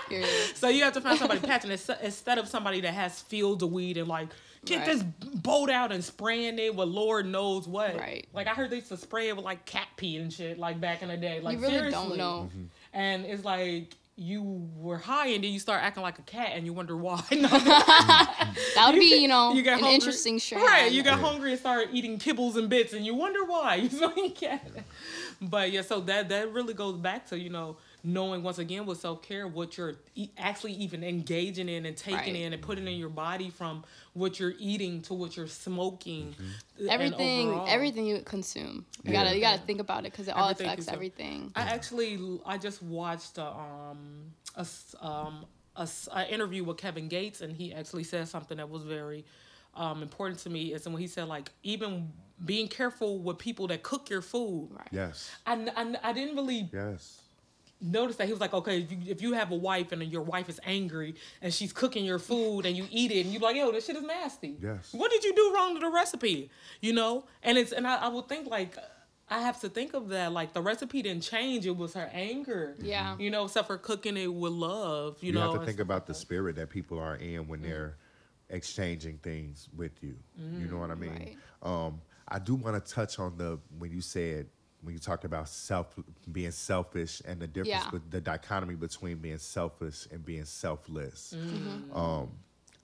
Period. 0.08 0.28
So 0.54 0.68
you 0.68 0.84
have 0.84 0.94
to 0.94 1.00
find 1.02 1.18
somebody 1.18 1.40
passionate 1.40 1.86
instead 2.02 2.38
of 2.38 2.48
somebody 2.48 2.80
that 2.80 2.94
has 2.94 3.20
fields 3.20 3.62
of 3.62 3.72
weed 3.72 3.98
and 3.98 4.08
like 4.08 4.28
get 4.64 4.78
Right. 4.78 4.86
this 4.86 5.02
boat 5.02 5.68
out 5.68 5.92
and 5.92 6.02
spraying 6.02 6.58
it 6.58 6.74
with 6.74 6.88
Lord 6.88 7.26
knows 7.26 7.68
what. 7.68 7.96
Right. 7.98 8.26
Like 8.32 8.46
I 8.46 8.54
heard 8.54 8.70
they 8.70 8.76
used 8.76 8.88
to 8.88 8.96
spray 8.96 9.28
it 9.28 9.36
with 9.36 9.44
like 9.44 9.66
cat 9.66 9.88
pee 9.96 10.16
and 10.16 10.32
shit 10.32 10.58
like 10.58 10.80
back 10.80 11.02
in 11.02 11.08
the 11.08 11.16
day. 11.18 11.40
Like 11.40 11.56
you 11.56 11.62
really 11.62 11.74
seriously. 11.74 12.08
don't 12.08 12.16
know. 12.16 12.48
Mm-hmm. 12.50 12.64
And 12.94 13.26
it's 13.26 13.44
like 13.44 13.94
you 14.20 14.68
were 14.76 14.98
high 14.98 15.28
and 15.28 15.44
then 15.44 15.52
you 15.52 15.60
start 15.60 15.80
acting 15.80 16.02
like 16.02 16.18
a 16.18 16.22
cat 16.22 16.50
and 16.54 16.66
you 16.66 16.72
wonder 16.72 16.96
why. 16.96 17.22
No, 17.30 17.48
That 17.48 18.90
would 18.90 18.98
be, 18.98 19.20
you 19.22 19.28
know, 19.28 19.52
you 19.52 19.60
an 19.60 19.78
hungry. 19.78 19.94
interesting 19.94 20.38
show. 20.38 20.56
Right, 20.56 20.90
you 20.90 21.04
got 21.04 21.18
Yeah. 21.20 21.24
hungry 21.28 21.50
and 21.52 21.60
started 21.60 21.90
eating 21.92 22.18
kibbles 22.18 22.56
and 22.56 22.68
bits, 22.68 22.92
and 22.92 23.06
you 23.06 23.14
wonder 23.14 23.44
why. 23.44 23.76
You 23.90 24.00
know, 24.00 24.12
you 24.16 24.30
can't. 24.30 24.60
But 25.40 25.70
yeah, 25.70 25.82
so 25.82 26.00
that 26.00 26.28
that 26.30 26.52
really 26.52 26.74
goes 26.74 26.96
back 26.96 27.26
to 27.28 27.38
you 27.38 27.48
know 27.50 27.76
knowing 28.12 28.42
once 28.42 28.58
again 28.58 28.86
with 28.86 28.98
self 29.00 29.22
care 29.22 29.46
what 29.46 29.76
you're 29.76 29.96
e- 30.14 30.30
actually 30.38 30.72
even 30.74 31.04
engaging 31.04 31.68
in 31.68 31.84
and 31.86 31.96
taking 31.96 32.34
Right. 32.34 32.42
in 32.42 32.52
and 32.52 32.62
putting 32.62 32.86
in 32.86 32.96
your 32.98 33.08
body 33.08 33.50
from 33.50 33.84
what 34.14 34.40
you're 34.40 34.54
eating 34.58 35.02
to 35.02 35.14
what 35.14 35.36
you're 35.36 35.46
smoking. 35.46 36.34
and 36.78 36.88
everything, 36.90 37.48
overall. 37.48 37.66
everything 37.68 38.06
you 38.06 38.20
consume. 38.22 38.86
You 39.04 39.12
Yeah. 39.12 39.22
gotta, 39.24 39.34
you 39.36 39.40
gotta 39.40 39.62
think 39.62 39.80
about 39.80 40.00
it 40.06 40.12
because 40.12 40.28
it 40.28 40.34
all 40.34 40.44
Everything 40.48 40.66
affects 40.66 40.84
consume. 40.86 40.94
everything. 40.94 41.52
I 41.54 41.62
actually 41.62 42.40
I 42.46 42.56
just 42.58 42.82
watched 42.82 43.38
a 43.38 43.46
um 43.46 44.32
a 44.56 44.60
s- 44.60 44.94
um 45.00 45.44
a, 45.76 45.82
s- 45.82 46.08
a 46.12 46.32
interview 46.32 46.64
with 46.64 46.76
Kevin 46.78 47.08
Gates 47.08 47.40
and 47.40 47.52
he 47.52 47.72
actually 47.72 48.04
said 48.04 48.26
something 48.28 48.56
that 48.58 48.68
was 48.68 48.82
very 48.82 49.24
um 49.74 50.02
important 50.02 50.40
to 50.40 50.50
me 50.50 50.72
is 50.72 50.88
when 50.88 50.96
he 50.98 51.06
said 51.06 51.28
like 51.28 51.50
even 51.62 52.10
being 52.44 52.68
careful 52.68 53.18
with 53.18 53.38
people 53.38 53.66
that 53.68 53.82
cook 53.82 54.08
your 54.10 54.22
food. 54.22 54.68
Right. 54.72 54.88
yes 54.92 55.30
I, 55.46 55.54
I, 55.76 56.10
I 56.10 56.12
didn't 56.12 56.36
really 56.36 56.68
yes 56.72 57.20
notice 57.80 58.16
that 58.16 58.26
he 58.26 58.32
was 58.32 58.40
like, 58.40 58.54
okay, 58.54 58.80
if 58.80 58.90
you, 58.90 58.98
if 59.06 59.22
you 59.22 59.32
have 59.34 59.50
a 59.50 59.56
wife 59.56 59.92
and 59.92 60.02
your 60.10 60.22
wife 60.22 60.48
is 60.48 60.60
angry 60.64 61.14
and 61.42 61.52
she's 61.52 61.72
cooking 61.72 62.04
your 62.04 62.18
food 62.18 62.66
and 62.66 62.76
you 62.76 62.86
eat 62.90 63.10
it 63.10 63.24
and 63.24 63.32
you're 63.32 63.42
like, 63.42 63.56
yo, 63.56 63.70
this 63.70 63.86
shit 63.86 63.96
is 63.96 64.02
nasty. 64.02 64.56
Yes. 64.60 64.92
What 64.92 65.10
did 65.10 65.24
you 65.24 65.34
do 65.34 65.52
wrong 65.54 65.74
to 65.74 65.80
the 65.80 65.88
recipe? 65.88 66.50
You 66.80 66.92
know? 66.92 67.24
And 67.42 67.58
it's 67.58 67.72
and 67.72 67.86
I, 67.86 67.96
I 67.96 68.08
would 68.08 68.28
think 68.28 68.48
like 68.48 68.76
I 69.30 69.40
have 69.40 69.60
to 69.60 69.68
think 69.68 69.94
of 69.94 70.08
that. 70.08 70.32
Like 70.32 70.52
the 70.52 70.62
recipe 70.62 71.02
didn't 71.02 71.22
change. 71.22 71.66
It 71.66 71.76
was 71.76 71.94
her 71.94 72.10
anger. 72.12 72.74
Yeah. 72.80 73.12
Mm-hmm. 73.12 73.20
You 73.22 73.30
know, 73.30 73.44
except 73.44 73.66
for 73.66 73.78
cooking 73.78 74.16
it 74.16 74.32
with 74.32 74.52
love. 74.52 75.18
You, 75.20 75.32
know. 75.32 75.40
you, 75.40 75.46
know. 75.46 75.52
have 75.52 75.60
to 75.60 75.66
think 75.66 75.80
about 75.80 76.02
like 76.02 76.06
the 76.06 76.14
spirit 76.14 76.56
that 76.56 76.70
people 76.70 76.98
are 76.98 77.16
in 77.16 77.46
when 77.46 77.60
mm-hmm. 77.60 77.68
they're 77.68 77.96
exchanging 78.50 79.18
things 79.18 79.68
with 79.76 80.02
you. 80.02 80.16
You 80.58 80.68
know 80.68 80.78
what 80.78 80.90
I 80.90 80.94
mean? 80.94 81.10
Mm. 81.10 81.18
Right. 81.18 81.36
Um, 81.62 82.00
I 82.28 82.38
do 82.38 82.54
want 82.54 82.82
to 82.82 82.92
touch 82.92 83.18
on 83.18 83.36
the 83.36 83.58
when 83.78 83.90
you 83.90 84.00
said 84.00 84.46
when 84.82 84.94
you 84.94 84.98
talked 85.00 85.24
about 85.24 85.48
self 85.48 85.94
being 86.30 86.50
selfish 86.52 87.20
and 87.24 87.40
the 87.40 87.46
difference 87.46 87.84
Yeah. 87.84 87.90
with 87.90 88.10
the 88.10 88.20
dichotomy 88.20 88.74
between 88.76 89.18
being 89.18 89.38
selfish 89.38 90.06
and 90.12 90.24
being 90.24 90.44
selfless. 90.44 91.34
Mm-hmm. 91.36 91.96
Um, 91.96 92.30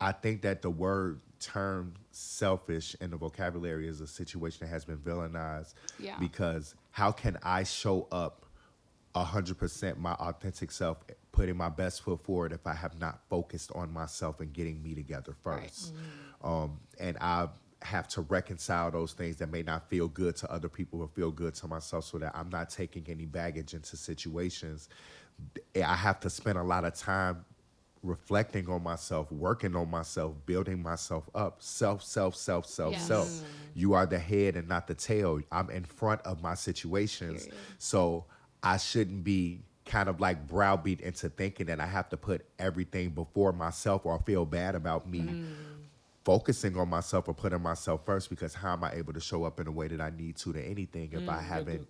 I 0.01 0.13
think 0.13 0.43
that 0.43 0.61
the 0.63 0.71
word 0.71 1.21
term 1.39 1.95
selfish 2.11 2.97
in 3.01 3.11
the 3.11 3.17
vocabulary 3.17 3.87
is 3.87 4.01
a 4.01 4.07
situation 4.07 4.67
that 4.67 4.71
has 4.73 4.85
been 4.85 4.99
villainized 4.99 5.75
Yeah. 5.99 6.19
because 6.19 6.75
how 6.91 7.13
can 7.13 7.39
I 7.43 7.63
show 7.65 8.09
up 8.11 8.41
hundred 9.17 9.57
percent 9.59 9.97
my 9.99 10.13
authentic 10.15 10.73
self, 10.73 10.99
putting 11.31 11.57
my 11.57 11.69
best 11.69 12.03
foot 12.03 12.21
forward 12.25 12.53
if 12.53 12.67
I 12.67 12.75
have 12.75 12.99
not 12.99 13.21
focused 13.31 13.71
on 13.73 13.93
myself 13.93 14.41
and 14.41 14.53
getting 14.53 14.83
me 14.83 14.95
together 14.97 15.37
Right. 15.45 15.71
1st 15.71 15.93
Um, 16.43 16.81
and 16.99 17.17
I 17.21 17.49
have 17.85 18.09
to 18.09 18.23
reconcile 18.23 18.91
those 18.91 19.13
things 19.13 19.37
that 19.37 19.51
may 19.51 19.63
not 19.63 19.89
feel 19.89 20.09
good 20.09 20.37
to 20.37 20.51
other 20.51 20.69
people 20.69 21.03
or 21.03 21.09
feel 21.09 21.31
good 21.31 21.55
to 21.55 21.67
myself 21.69 22.05
so 22.05 22.19
that 22.19 22.33
I'm 22.35 22.49
not 22.49 22.71
taking 22.71 23.05
any 23.09 23.27
baggage 23.27 23.75
into 23.75 23.97
situations. 23.97 24.89
I 25.77 25.95
have 25.95 26.21
to 26.21 26.31
spend 26.31 26.59
a 26.59 26.63
lot 26.63 26.85
of 26.85 26.95
time 26.95 27.45
reflecting 28.03 28.69
on 28.69 28.83
myself, 28.83 29.31
working 29.31 29.77
on 29.77 29.91
myself, 29.91 30.35
building 30.47 30.83
myself 30.83 31.29
up. 31.35 31.63
Self, 31.63 32.03
self, 32.03 32.35
self, 32.37 32.67
self, 32.67 32.93
Yes. 32.93 33.07
self. 33.07 33.29
Mm. 33.29 33.45
You 33.75 33.93
are 33.95 34.07
the 34.07 34.19
head 34.19 34.57
and 34.57 34.69
not 34.69 34.87
the 34.87 34.95
tail. 34.95 35.41
I'm 35.51 35.71
in 35.71 35.85
front 35.85 36.23
of 36.23 36.43
my 36.43 36.55
situations. 36.55 37.45
Period. 37.45 37.61
So 37.79 38.25
I 38.63 38.77
shouldn't 38.77 39.25
be 39.25 39.63
kind 39.85 40.09
of 40.09 40.21
like 40.21 40.47
browbeat 40.47 41.01
into 41.01 41.29
thinking 41.29 41.67
that 41.67 41.81
I 41.81 41.87
have 41.87 42.09
to 42.11 42.17
put 42.17 42.47
everything 42.59 43.11
before 43.11 43.53
myself 43.53 44.07
or 44.07 44.19
feel 44.21 44.47
bad 44.47 44.75
about 44.75 45.09
me 45.09 45.21
mm. 45.21 45.45
Focusing 46.25 46.77
on 46.79 46.89
myself 46.89 47.29
or 47.29 47.35
putting 47.35 47.61
myself 47.61 48.05
first 48.05 48.31
because 48.31 48.55
how 48.55 48.73
am 48.73 48.85
I 48.85 48.93
able 48.95 49.13
to 49.13 49.21
show 49.21 49.45
up 49.45 49.61
in 49.61 49.67
a 49.67 49.73
way 49.73 49.89
that 49.89 50.01
I 50.01 50.11
need 50.11 50.37
to 50.39 50.53
to 50.53 50.61
anything 50.61 51.11
if 51.13 51.29
I 51.29 51.41
haven't 51.41 51.87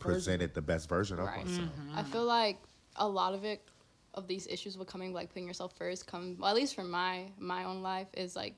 presented 0.00 0.54
the 0.54 0.62
best 0.62 0.88
version 0.88 1.18
of 1.18 1.26
Right. 1.26 1.46
myself? 1.46 1.68
I 1.94 2.02
feel 2.02 2.24
like 2.24 2.58
a 2.96 3.08
lot 3.08 3.34
of 3.34 3.44
it, 3.44 3.62
of 4.14 4.26
these 4.26 4.46
issues 4.48 4.76
with 4.76 4.88
coming 4.88 5.12
like 5.12 5.28
putting 5.28 5.46
yourself 5.46 5.76
first, 5.76 6.06
come 6.06 6.36
well 6.38 6.50
at 6.50 6.56
least 6.56 6.74
for 6.74 6.82
my 6.84 7.30
my 7.38 7.64
own 7.64 7.82
life 7.82 8.08
is 8.14 8.34
like 8.34 8.54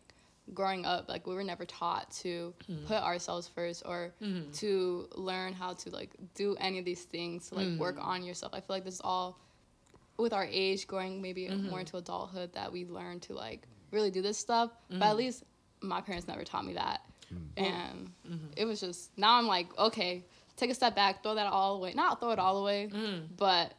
growing 0.55 0.85
up, 0.87 1.09
like 1.09 1.27
we 1.27 1.35
were 1.35 1.45
never 1.45 1.65
taught 1.67 2.11
to 2.11 2.55
Mm-hmm. 2.69 2.87
put 2.87 2.97
ourselves 2.97 3.47
first 3.47 3.83
or 3.85 4.15
to 4.55 5.07
learn 5.15 5.53
how 5.53 5.75
to 5.75 5.91
like 5.91 6.11
do 6.35 6.57
any 6.59 6.79
of 6.79 6.85
these 6.85 7.05
things 7.05 7.49
to 7.51 7.55
like 7.57 7.69
work 7.79 7.99
Mm. 7.99 8.05
on 8.07 8.23
yourself. 8.25 8.53
I 8.55 8.61
feel 8.61 8.75
like 8.77 8.85
this 8.85 8.95
is 8.95 9.01
all 9.05 9.39
with 10.19 10.33
our 10.33 10.47
age 10.51 10.87
going 10.87 11.21
maybe 11.21 11.47
Mm-hmm. 11.49 11.69
more 11.69 11.81
into 11.81 11.99
adulthood 11.99 12.55
that 12.55 12.73
we 12.73 12.87
learn 12.87 13.21
to 13.21 13.35
like 13.35 13.67
really 13.91 14.11
do 14.11 14.23
this 14.23 14.39
stuff. 14.39 14.71
But 14.89 14.95
Mm-hmm. 14.95 15.03
at 15.03 15.17
least 15.17 15.45
my 15.81 16.01
parents 16.01 16.29
never 16.29 16.45
taught 16.45 16.65
me 16.65 16.75
that. 16.75 17.01
Mm. 17.33 17.65
And 17.65 18.11
Mm-hmm. 18.29 18.47
it 18.57 18.65
was 18.65 18.81
just 18.81 19.17
now 19.19 19.39
I'm 19.39 19.47
like, 19.47 19.67
okay, 19.79 20.25
take 20.57 20.71
a 20.71 20.75
step 20.75 20.95
back, 20.95 21.23
throw 21.23 21.35
that 21.35 21.47
all 21.47 21.77
away. 21.77 21.93
Not 21.95 22.21
throw 22.21 22.31
it 22.31 22.39
all 22.39 22.59
away, 22.59 22.89
Mm. 22.93 23.29
but 23.37 23.73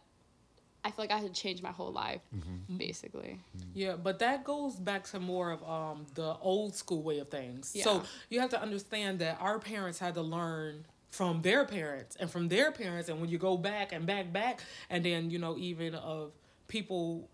I 0.83 0.89
feel 0.89 1.03
like 1.03 1.11
I 1.11 1.19
had 1.19 1.31
to 1.33 1.41
change 1.41 1.61
my 1.61 1.69
whole 1.71 1.91
life, 1.91 2.21
Mm-hmm. 2.35 2.77
basically. 2.77 3.39
Yeah, 3.75 3.95
but 3.97 4.17
that 4.19 4.43
goes 4.43 4.75
back 4.75 5.03
to 5.11 5.19
more 5.19 5.51
of 5.51 5.63
um 5.63 6.05
the 6.15 6.35
old 6.41 6.75
school 6.75 7.03
way 7.03 7.19
of 7.19 7.29
things. 7.29 7.75
So 7.83 8.03
you 8.29 8.39
have 8.39 8.49
to 8.51 8.61
understand 8.61 9.19
that 9.19 9.37
our 9.39 9.59
parents 9.59 9.99
had 9.99 10.15
to 10.15 10.21
learn 10.21 10.85
from 11.11 11.41
their 11.41 11.65
parents 11.65 12.15
and 12.19 12.31
from 12.31 12.47
their 12.47 12.71
parents 12.71 13.09
and 13.09 13.19
when 13.19 13.29
you 13.29 13.37
go 13.37 13.57
back 13.57 13.91
and 13.91 14.05
back 14.05 14.31
back 14.31 14.61
and 14.89 15.03
then 15.03 15.29
you 15.29 15.37
know 15.39 15.57
even 15.57 15.93
of 15.93 16.31
people 16.69 17.29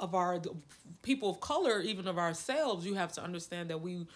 of 0.00 0.14
our 0.14 0.40
people 1.02 1.30
of 1.30 1.40
color 1.40 1.80
even 1.80 2.06
of 2.08 2.18
ourselves 2.18 2.84
you 2.84 2.94
have 2.94 3.12
to 3.12 3.22
understand 3.22 3.70
that 3.70 3.80
we 3.80 4.06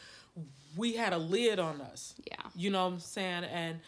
we 0.76 0.95
had 0.95 1.12
a 1.12 1.19
lid 1.19 1.59
on 1.61 1.81
us. 1.81 2.14
Yeah. 2.29 2.37
you 2.57 2.71
know 2.71 2.85
what 2.85 2.95
i'm 2.95 2.99
saying? 3.00 3.45
And 3.45 3.79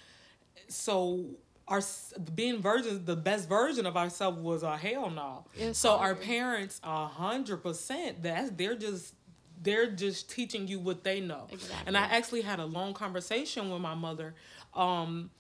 so 0.69 1.25
our 1.69 1.81
being 2.35 2.61
virgins 2.63 3.05
the 3.05 3.17
best 3.17 3.49
version 3.49 3.87
of 3.87 3.97
ourselves 3.97 4.39
was 4.41 4.63
a 4.63 4.77
hell 4.77 5.11
no. 5.11 5.45
It's 5.57 5.79
so 5.79 5.97
our 5.97 6.15
parents 6.15 6.81
a 6.85 7.07
hundred 7.07 7.59
percent 7.59 8.23
that 8.23 8.57
they're 8.57 8.77
just 8.77 9.15
they're 9.63 9.91
just 9.91 10.31
teaching 10.31 10.69
you 10.69 10.79
what 10.79 11.03
they 11.03 11.21
know. 11.21 11.47
Exactly. 11.51 11.77
and 11.87 11.97
i 11.97 12.03
actually 12.03 12.43
had 12.43 12.61
a 12.61 12.67
long 12.67 12.95
conversation 12.95 13.71
with 13.71 13.81
my 13.81 13.95
mother 13.95 14.35
um 14.75 15.31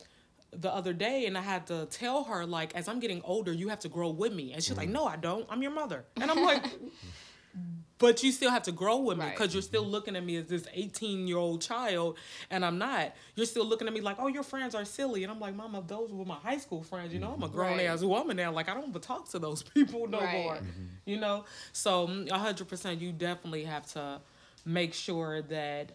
the 0.52 0.72
other 0.72 0.92
day 0.92 1.26
and 1.26 1.36
I 1.36 1.42
had 1.42 1.66
to 1.66 1.86
tell 1.86 2.24
her 2.24 2.46
like 2.46 2.74
as 2.74 2.88
I'm 2.88 3.00
getting 3.00 3.20
older 3.24 3.52
you 3.52 3.68
have 3.68 3.80
to 3.80 3.88
grow 3.88 4.10
with 4.10 4.32
me. 4.32 4.52
And 4.52 4.62
she's 4.62 4.74
Mm. 4.74 4.78
like 4.78 4.88
no 4.88 5.04
I 5.06 5.16
don't. 5.16 5.46
I'm 5.50 5.62
your 5.62 5.72
mother. 5.72 6.04
And 6.20 6.30
I'm 6.30 6.42
like 6.42 6.64
but 7.98 8.22
you 8.22 8.30
still 8.30 8.50
have 8.50 8.64
to 8.64 8.72
grow 8.72 8.98
with 8.98 9.16
me 9.16 9.24
Right. 9.24 9.34
because 9.34 9.54
you're 9.54 9.62
still 9.62 9.86
looking 9.86 10.16
at 10.16 10.24
me 10.24 10.36
as 10.36 10.46
this 10.46 10.66
18 10.74 11.26
year 11.26 11.38
old 11.38 11.62
child 11.62 12.18
and 12.50 12.64
I'm 12.64 12.76
not. 12.78 13.14
You're 13.34 13.46
still 13.46 13.64
looking 13.66 13.88
at 13.88 13.94
me 13.94 14.00
like 14.02 14.16
oh 14.18 14.26
your 14.28 14.42
friends 14.42 14.74
are 14.74 14.84
silly 14.84 15.22
and 15.24 15.32
I'm 15.32 15.40
like 15.40 15.54
mama 15.54 15.82
those 15.86 16.12
were 16.12 16.24
my 16.26 16.34
high 16.36 16.58
school 16.58 16.82
friends. 16.82 17.12
You 17.14 17.20
know 17.20 17.32
I'm 17.32 17.42
a 17.42 17.48
grown 17.48 17.78
Right. 17.78 17.86
ass 17.86 18.02
woman 18.02 18.36
now. 18.36 18.52
Like 18.52 18.68
I 18.68 18.74
don't 18.74 18.88
even 18.88 19.00
talk 19.00 19.28
to 19.30 19.38
those 19.38 19.62
people 19.74 20.06
no 20.08 20.20
Right. 20.20 20.32
more. 20.32 20.58
You 21.06 21.18
know? 21.18 21.44
So 21.72 22.06
mm, 22.08 22.28
100% 22.28 23.00
you 23.00 23.12
definitely 23.12 23.64
have 23.64 23.86
to 23.94 24.20
make 24.64 24.92
sure 24.92 25.42
that 25.42 25.92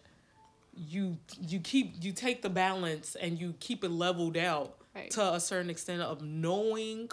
you 0.74 1.18
you 1.40 1.60
keep 1.60 2.02
you 2.02 2.12
take 2.12 2.40
the 2.42 2.48
balance 2.50 3.14
and 3.16 3.38
you 3.40 3.54
keep 3.60 3.84
it 3.84 3.90
leveled 3.90 4.36
out 4.36 4.78
Right. 4.94 5.10
to 5.12 5.34
a 5.34 5.40
certain 5.40 5.70
extent 5.70 6.02
of 6.02 6.20
knowing 6.22 7.10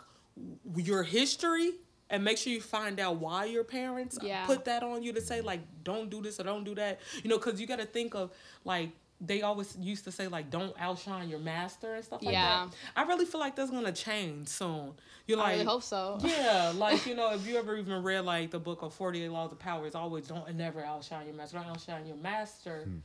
your 0.75 1.03
history 1.03 1.71
and 2.09 2.23
make 2.23 2.37
sure 2.37 2.51
you 2.51 2.59
find 2.61 2.99
out 2.99 3.17
why 3.17 3.45
your 3.45 3.63
parents 3.63 4.17
Yeah. 4.21 4.45
put 4.45 4.65
that 4.65 4.83
on 4.83 5.01
you 5.03 5.13
to 5.13 5.21
say 5.21 5.39
like 5.41 5.61
don't 5.83 6.09
do 6.09 6.21
this 6.21 6.39
or 6.39 6.43
don't 6.43 6.63
do 6.65 6.75
that 6.75 6.99
you 7.23 7.29
know 7.29 7.37
because 7.37 7.59
you 7.61 7.67
got 7.67 7.79
to 7.79 7.85
think 7.85 8.15
of 8.15 8.31
like 8.65 8.89
they 9.21 9.41
always 9.41 9.77
used 9.77 10.03
to 10.05 10.11
say 10.11 10.27
like 10.27 10.49
don't 10.49 10.73
outshine 10.79 11.29
your 11.29 11.39
master 11.39 11.95
and 11.95 12.03
stuff 12.05 12.21
like 12.23 12.33
Yeah. 12.33 12.67
that 12.69 12.75
i 12.97 13.03
really 13.07 13.25
feel 13.25 13.39
like 13.41 13.55
that's 13.55 13.71
gonna 13.71 13.91
change 13.93 14.47
soon 14.49 14.93
you're 15.27 15.37
like 15.37 15.47
I 15.47 15.51
really 15.53 15.65
hope 15.65 15.83
so. 15.83 16.17
yeah, 16.23 16.73
like 16.75 17.05
you 17.05 17.13
know, 17.15 17.31
if 17.33 17.45
you 17.47 17.55
ever 17.57 17.77
even 17.77 18.01
read 18.01 18.21
like 18.25 18.49
the 18.49 18.57
book 18.57 18.81
of 18.81 18.95
Forty 18.95 19.23
Eight 19.23 19.29
Laws 19.29 19.51
of 19.51 19.59
Power, 19.59 19.85
it's 19.85 19.93
always 19.95 20.27
don't 20.27 20.51
never 20.55 20.83
outshine 20.83 21.27
your 21.27 21.35
master, 21.35 21.57
don't 21.59 21.67
outshine 21.67 22.07
your 22.07 22.15
master. 22.15 22.85
Hmm. 22.85 22.97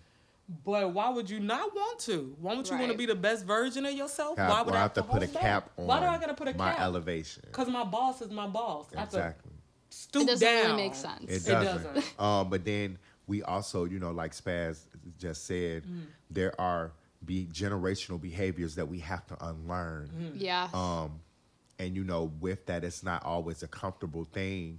But 0.65 0.93
why 0.93 1.09
would 1.09 1.31
you 1.31 1.41
not 1.41 1.75
want 1.75 1.99
to? 2.01 2.37
Why 2.39 2.55
would 2.55 2.69
you 2.69 2.77
want 2.77 2.93
to 2.93 2.99
be 2.99 3.07
the 3.07 3.15
best 3.15 3.47
version 3.47 3.87
of 3.87 3.93
yourself? 3.95 4.37
Have- 4.37 4.51
why 4.51 4.63
would 4.63 4.75
or 4.75 4.77
I 4.77 4.81
have 4.83 4.93
to 4.95 5.03
put 5.03 5.23
a 5.23 5.27
cap 5.27 5.71
on 5.79 5.87
Why 5.87 6.01
do 6.01 6.07
I 6.07 6.19
gotta 6.19 6.35
put 6.35 6.49
a 6.49 6.55
my 6.55 6.73
cap? 6.73 6.81
elevation. 6.81 7.45
Because 7.47 7.69
my 7.69 7.85
boss 7.85 8.21
is 8.21 8.31
my 8.31 8.47
boss. 8.47 8.87
I 8.95 9.01
have 9.01 9.09
to 9.11 9.17
Exactly. 9.17 9.51
stoop 9.89 10.23
It 10.23 10.27
doesn't 10.27 10.47
down. 10.47 10.65
really 10.67 10.77
make 10.77 10.95
sense. 10.95 11.25
It 11.31 11.47
It 11.49 11.51
doesn't. 11.51 11.95
doesn't. 11.95 12.21
um, 12.21 12.51
but 12.51 12.65
then 12.65 12.99
we 13.27 13.43
also, 13.43 13.85
you 13.87 13.99
know, 13.99 14.11
like 14.11 14.33
Spaz 14.33 14.81
just 15.19 15.47
said, 15.47 15.85
Mm. 15.87 16.03
there 16.31 16.59
are 16.61 16.93
be 17.25 17.47
generational 17.51 18.21
behaviors 18.21 18.75
that 18.75 18.87
we 18.87 18.99
have 18.99 19.27
to 19.29 19.47
unlearn. 19.47 20.11
Mm. 20.15 20.33
Yeah. 20.43 20.69
Um, 20.75 21.21
and 21.79 21.97
you 21.97 22.05
know, 22.05 22.25
with 22.39 22.67
that, 22.67 22.85
it's 22.85 23.03
not 23.03 23.25
always 23.25 23.63
a 23.63 23.69
comfortable 23.69 24.25
thing, 24.27 24.79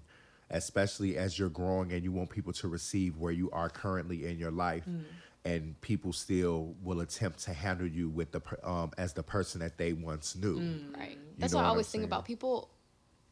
especially 0.51 1.17
as 1.17 1.39
you're 1.39 1.49
growing 1.49 1.91
and 1.91 2.03
you 2.03 2.11
want 2.11 2.29
people 2.29 2.53
to 2.53 2.67
receive 2.67 3.17
where 3.17 3.31
you 3.31 3.49
are 3.49 3.67
currently 3.69 4.27
in 4.27 4.37
your 4.37 4.51
life. 4.51 4.83
Mm. 4.87 5.05
And 5.45 5.79
people 5.81 6.11
still 6.11 6.75
will 6.83 7.01
attempt 7.01 7.39
to 7.43 7.53
handle 7.53 7.85
you 7.87 8.09
with 8.09 8.31
the 8.31 8.41
um, 8.63 8.91
as 8.97 9.13
the 9.13 9.23
person 9.23 9.61
that 9.61 9.77
they 9.77 9.93
once 9.93 10.35
knew. 10.35 10.57
Mm. 10.59 10.97
Right. 10.97 11.17
That's 11.37 11.53
what 11.53 11.59
I 11.59 11.63
what 11.63 11.67
I'm 11.67 11.71
always 11.71 11.87
think 11.87 12.03
about 12.03 12.25
people. 12.25 12.69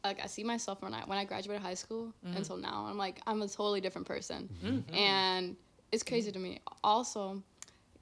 Like 0.04 0.22
I 0.22 0.26
see 0.26 0.44
myself 0.44 0.80
when 0.80 0.94
I 0.94 1.00
when 1.06 1.18
I 1.18 1.24
graduated 1.24 1.62
high 1.62 1.74
school 1.74 2.12
mm-hmm. 2.24 2.36
until 2.36 2.56
now. 2.56 2.86
I'm 2.88 2.96
like 2.96 3.20
I'm 3.26 3.42
a 3.42 3.48
totally 3.48 3.80
different 3.80 4.06
person, 4.06 4.48
mm-hmm. 4.62 4.76
Mm-hmm. 4.76 4.94
and 4.94 5.56
it's 5.90 6.02
crazy 6.02 6.30
to 6.30 6.38
me. 6.38 6.60
Also, 6.84 7.42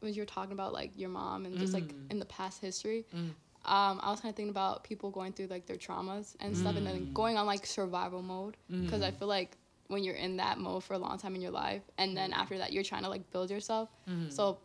when 0.00 0.12
you're 0.12 0.26
talking 0.26 0.52
about 0.52 0.72
like 0.72 0.90
your 0.96 1.08
mom 1.08 1.46
and 1.46 1.56
just 1.58 1.72
like 1.72 1.84
mm. 1.84 2.10
in 2.10 2.18
the 2.18 2.24
past 2.26 2.60
history, 2.60 3.06
mm. 3.14 3.30
um, 3.64 4.00
I 4.02 4.10
was 4.10 4.20
kind 4.20 4.30
of 4.30 4.36
thinking 4.36 4.50
about 4.50 4.84
people 4.84 5.10
going 5.10 5.32
through 5.32 5.46
like 5.46 5.66
their 5.66 5.76
traumas 5.76 6.34
and 6.40 6.56
stuff, 6.56 6.76
and 6.76 6.86
then 6.86 7.06
mm. 7.06 7.14
going 7.14 7.38
on 7.38 7.46
like 7.46 7.64
survival 7.64 8.20
mode 8.20 8.56
because 8.68 9.00
I 9.00 9.10
feel 9.10 9.28
like 9.28 9.56
when 9.92 10.02
you're 10.02 10.16
in 10.16 10.38
that 10.38 10.58
mode 10.58 10.82
for 10.82 10.94
a 10.94 10.98
long 10.98 11.18
time 11.18 11.34
in 11.34 11.40
your 11.40 11.50
life, 11.50 11.82
and 11.98 12.16
then 12.16 12.30
mm-hmm. 12.30 12.40
after 12.40 12.58
that 12.58 12.72
you're 12.72 12.82
trying 12.82 13.02
to 13.04 13.08
like 13.08 13.30
build 13.30 13.50
yourself. 13.50 13.88
Mm-hmm. 14.08 14.30
So 14.30 14.58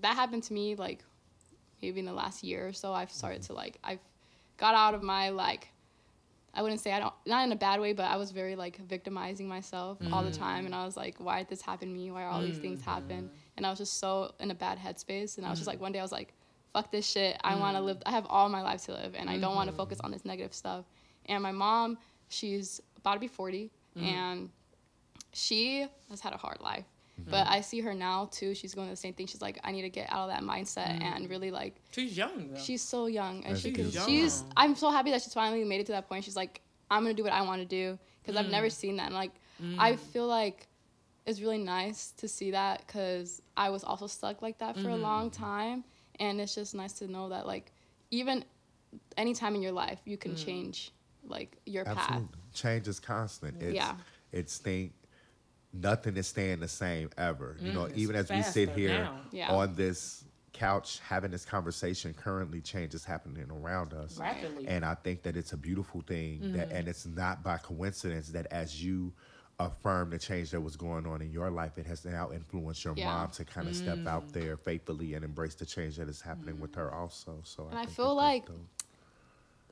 that 0.00 0.14
happened 0.14 0.44
to 0.44 0.52
me 0.52 0.74
like 0.74 1.04
maybe 1.82 2.00
in 2.00 2.06
the 2.06 2.12
last 2.12 2.44
year 2.44 2.68
or 2.68 2.72
so 2.72 2.92
i've 2.92 3.10
started 3.10 3.42
mm-hmm. 3.42 3.52
to 3.52 3.58
like 3.58 3.78
i've 3.84 3.98
got 4.56 4.74
out 4.74 4.94
of 4.94 5.02
my 5.02 5.30
like 5.30 5.68
i 6.54 6.62
wouldn't 6.62 6.80
say 6.80 6.92
i 6.92 6.98
don't 6.98 7.14
not 7.26 7.44
in 7.44 7.52
a 7.52 7.56
bad 7.56 7.80
way 7.80 7.92
but 7.92 8.04
i 8.04 8.16
was 8.16 8.30
very 8.30 8.54
like 8.54 8.76
victimizing 8.86 9.48
myself 9.48 9.98
all 10.12 10.22
the 10.22 10.30
time 10.30 10.66
and 10.66 10.74
i 10.74 10.84
was 10.84 10.96
like 10.96 11.16
why 11.18 11.38
did 11.38 11.48
this 11.48 11.62
happen 11.62 11.88
to 11.88 11.94
me? 11.94 12.10
Why 12.10 12.24
are 12.24 12.28
all 12.28 12.42
these 12.42 12.58
things 12.58 12.82
happen? 12.82 13.30
And 13.56 13.66
i 13.66 13.70
was 13.70 13.78
just 13.78 13.98
so 13.98 14.34
in 14.40 14.50
a 14.50 14.54
bad 14.54 14.78
headspace 14.78 15.38
and 15.38 15.46
i 15.46 15.50
was 15.50 15.58
just 15.58 15.66
like 15.66 15.80
one 15.80 15.92
day 15.92 15.98
i 15.98 16.02
was 16.02 16.12
like 16.12 16.34
fuck 16.72 16.92
this 16.92 17.04
shit. 17.04 17.36
I 17.42 17.56
want 17.56 17.76
to 17.76 17.82
live 17.82 17.98
i 18.06 18.10
have 18.10 18.26
all 18.28 18.48
my 18.48 18.62
life 18.62 18.84
to 18.84 18.92
live 18.92 19.14
and 19.16 19.28
i 19.28 19.38
don't 19.38 19.54
want 19.54 19.70
to 19.70 19.76
focus 19.76 19.98
on 20.00 20.10
this 20.10 20.24
negative 20.24 20.54
stuff. 20.54 20.84
And 21.26 21.42
my 21.42 21.52
mom 21.52 21.98
she's 22.28 22.80
about 22.96 23.14
to 23.14 23.20
be 23.20 23.28
40 23.28 23.70
Mm-hmm. 23.96 24.06
and 24.06 24.50
she 25.32 25.86
has 26.08 26.20
had 26.20 26.32
a 26.32 26.36
hard 26.36 26.60
life. 26.60 26.84
Mm-hmm. 27.20 27.30
But 27.30 27.46
i 27.48 27.60
see 27.60 27.80
her 27.80 27.94
now 27.94 28.28
too. 28.30 28.54
She's 28.54 28.74
going 28.74 28.88
the 28.88 28.96
same 28.96 29.14
thing. 29.14 29.26
She's 29.26 29.42
like 29.42 29.58
i 29.64 29.72
need 29.72 29.82
to 29.82 29.90
get 29.90 30.08
out 30.10 30.28
of 30.28 30.30
that 30.30 30.42
mindset 30.42 30.88
mm-hmm. 30.88 31.02
and 31.02 31.30
really 31.30 31.50
like 31.50 31.76
She's 31.92 32.16
young 32.16 32.50
though. 32.52 32.60
she's 32.60 32.82
so 32.82 33.06
young 33.06 33.44
and 33.44 33.54
That's 33.54 33.60
she 33.60 33.72
can 33.72 33.90
cute. 33.90 34.04
she's 34.04 34.44
i'm 34.56 34.74
so 34.74 34.90
happy 34.90 35.10
that 35.10 35.22
she's 35.22 35.34
finally 35.34 35.64
made 35.64 35.80
it 35.80 35.86
to 35.86 35.92
that 35.92 36.08
point. 36.08 36.24
She's 36.24 36.36
like 36.36 36.60
i'm 36.90 37.02
gonna 37.02 37.14
do 37.14 37.24
what 37.24 37.32
i 37.32 37.42
want 37.42 37.60
to 37.60 37.66
do 37.66 37.98
because 38.22 38.36
i've 38.36 38.50
never 38.50 38.68
mm. 38.68 38.72
seen 38.72 38.96
that. 38.96 39.06
And 39.06 39.14
like 39.14 39.32
mm. 39.62 39.76
i 39.78 39.96
feel 39.96 40.26
like 40.26 40.68
it's 41.26 41.40
really 41.40 41.58
nice 41.58 42.12
to 42.16 42.26
see 42.28 42.52
that 42.52 42.84
because 42.86 43.42
i 43.56 43.70
was 43.70 43.84
also 43.84 44.06
stuck 44.06 44.40
like 44.42 44.58
that 44.58 44.76
for 44.78 44.88
a 44.88 44.96
long 44.96 45.30
time. 45.30 45.84
And 46.18 46.38
it's 46.38 46.54
just 46.54 46.74
nice 46.74 46.92
to 46.94 47.10
know 47.10 47.30
that 47.30 47.46
like 47.46 47.72
even 48.10 48.44
any 49.16 49.34
time 49.34 49.54
in 49.54 49.62
your 49.62 49.72
life 49.72 50.00
you 50.04 50.16
can 50.16 50.32
mm. 50.32 50.44
change 50.44 50.92
like 51.26 51.56
your 51.66 51.84
path 51.84 51.98
Absolutely. 51.98 52.28
Change 52.54 52.88
is 52.88 53.00
constant. 53.00 53.62
It's, 53.62 53.74
Yeah. 53.74 53.94
It's 54.32 54.58
think 54.58 54.92
nothing 55.72 56.16
is 56.16 56.26
staying 56.26 56.60
the 56.60 56.68
same 56.68 57.10
ever. 57.16 57.56
You 57.60 57.72
know, 57.72 57.88
even 57.94 58.16
as 58.16 58.30
we 58.30 58.42
sit 58.42 58.70
here. 58.70 59.08
Yeah. 59.32 59.52
on 59.52 59.74
this 59.74 60.24
couch 60.52 61.00
having 61.06 61.30
this 61.30 61.44
conversation, 61.44 62.12
currently 62.12 62.60
change 62.60 62.94
is 62.94 63.04
happening 63.04 63.50
around 63.50 63.94
us. 63.94 64.18
rapidly. 64.18 64.66
And 64.66 64.84
I 64.84 64.94
think 64.94 65.22
that 65.22 65.36
it's 65.36 65.52
a 65.52 65.56
beautiful 65.56 66.02
thing 66.02 66.52
that 66.52 66.68
mm-hmm. 66.68 66.76
and 66.76 66.88
it's 66.88 67.06
not 67.06 67.42
by 67.42 67.56
coincidence 67.58 68.28
that 68.30 68.46
as 68.50 68.82
you 68.82 69.12
affirm 69.58 70.10
the 70.10 70.18
change 70.18 70.50
that 70.50 70.60
was 70.60 70.76
going 70.76 71.06
on 71.06 71.20
in 71.22 71.30
your 71.30 71.50
life, 71.50 71.76
it 71.76 71.86
has 71.86 72.04
now 72.04 72.30
influenced 72.32 72.84
your 72.84 72.94
Yeah. 72.96 73.06
mom 73.06 73.30
to 73.32 73.44
kind 73.44 73.68
of 73.68 73.76
step 73.76 74.06
out 74.06 74.32
there 74.32 74.56
faithfully 74.56 75.14
and 75.14 75.24
embrace 75.24 75.54
the 75.54 75.66
change 75.66 75.96
that 75.96 76.08
is 76.08 76.20
happening 76.20 76.58
with 76.60 76.72
mm. 76.72 76.76
her 76.76 76.92
also. 76.92 77.40
So 77.44 77.68
And 77.68 77.78
I 77.78 77.84
think 77.84 77.96
feel 77.96 78.14
like 78.14 78.46
dope. 78.46 78.56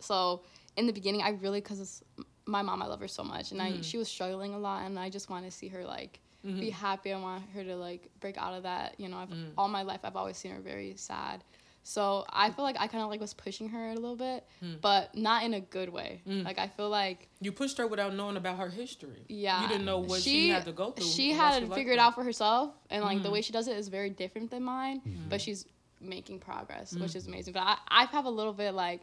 So 0.02 0.42
in 0.76 0.86
the 0.86 0.92
beginning 0.92 1.22
i 1.22 1.30
really 1.30 1.60
because 1.60 2.02
my 2.46 2.62
mom 2.62 2.82
i 2.82 2.86
love 2.86 3.00
her 3.00 3.08
so 3.08 3.22
much 3.22 3.52
and 3.52 3.60
i 3.60 3.70
mm-hmm. 3.70 3.82
she 3.82 3.98
was 3.98 4.08
struggling 4.08 4.54
a 4.54 4.58
lot 4.58 4.84
and 4.84 4.98
i 4.98 5.08
just 5.08 5.28
want 5.28 5.44
to 5.44 5.50
see 5.50 5.68
her 5.68 5.84
like 5.84 6.20
be 6.44 6.50
mm-hmm. 6.50 6.70
happy. 6.70 7.12
I 7.12 7.20
want 7.20 7.42
her 7.54 7.64
to 7.64 7.76
like 7.76 8.08
break 8.20 8.38
out 8.38 8.54
of 8.54 8.62
that 8.62 8.94
you 8.98 9.08
know 9.08 9.18
I've, 9.18 9.28
mm. 9.28 9.50
all 9.56 9.68
my 9.68 9.82
life 9.82 10.00
i've 10.04 10.16
always 10.16 10.36
seen 10.36 10.52
her 10.52 10.60
very 10.60 10.94
sad. 10.96 11.42
So 11.82 12.24
i 12.30 12.50
feel 12.50 12.64
like 12.64 12.76
i 12.78 12.86
kind 12.86 13.02
of 13.02 13.10
like 13.10 13.20
was 13.20 13.34
pushing 13.34 13.68
her 13.70 13.90
a 13.90 13.94
little 13.94 14.16
bit 14.16 14.44
hmm. 14.60 14.74
but 14.80 15.14
not 15.14 15.42
in 15.42 15.54
a 15.54 15.60
good 15.60 15.88
way. 15.88 16.22
Mm. 16.28 16.44
Like 16.44 16.58
i 16.58 16.68
feel 16.68 16.90
like 16.90 17.28
you 17.40 17.50
pushed 17.50 17.76
her 17.78 17.86
without 17.86 18.14
knowing 18.14 18.36
about 18.36 18.58
her 18.58 18.68
history. 18.68 19.24
yeah. 19.28 19.62
You 19.62 19.68
didn't 19.68 19.84
know 19.84 19.98
what 19.98 20.20
she, 20.20 20.50
had 20.50 20.64
to 20.66 20.72
go 20.72 20.92
through. 20.92 21.06
she 21.06 21.32
had 21.32 21.60
to 21.60 21.66
she 21.66 21.72
figure 21.72 21.92
it 21.92 21.98
out 21.98 22.14
for 22.14 22.22
herself 22.22 22.72
and 22.90 23.02
like 23.02 23.18
the 23.18 23.24
mm-hmm. 23.24 23.32
way 23.32 23.42
she 23.42 23.52
does 23.52 23.68
it 23.68 23.76
is 23.76 23.88
very 23.88 24.10
different 24.10 24.50
than 24.50 24.62
mine 24.62 25.02
but 25.28 25.40
she's 25.40 25.66
making 26.00 26.38
progress 26.38 26.94
which 26.94 27.12
mm. 27.12 27.16
is 27.16 27.26
amazing. 27.26 27.52
But 27.52 27.64
I, 27.64 27.76
I 27.88 28.04
have 28.04 28.26
a 28.26 28.30
little 28.30 28.52
bit 28.52 28.74
like 28.74 29.00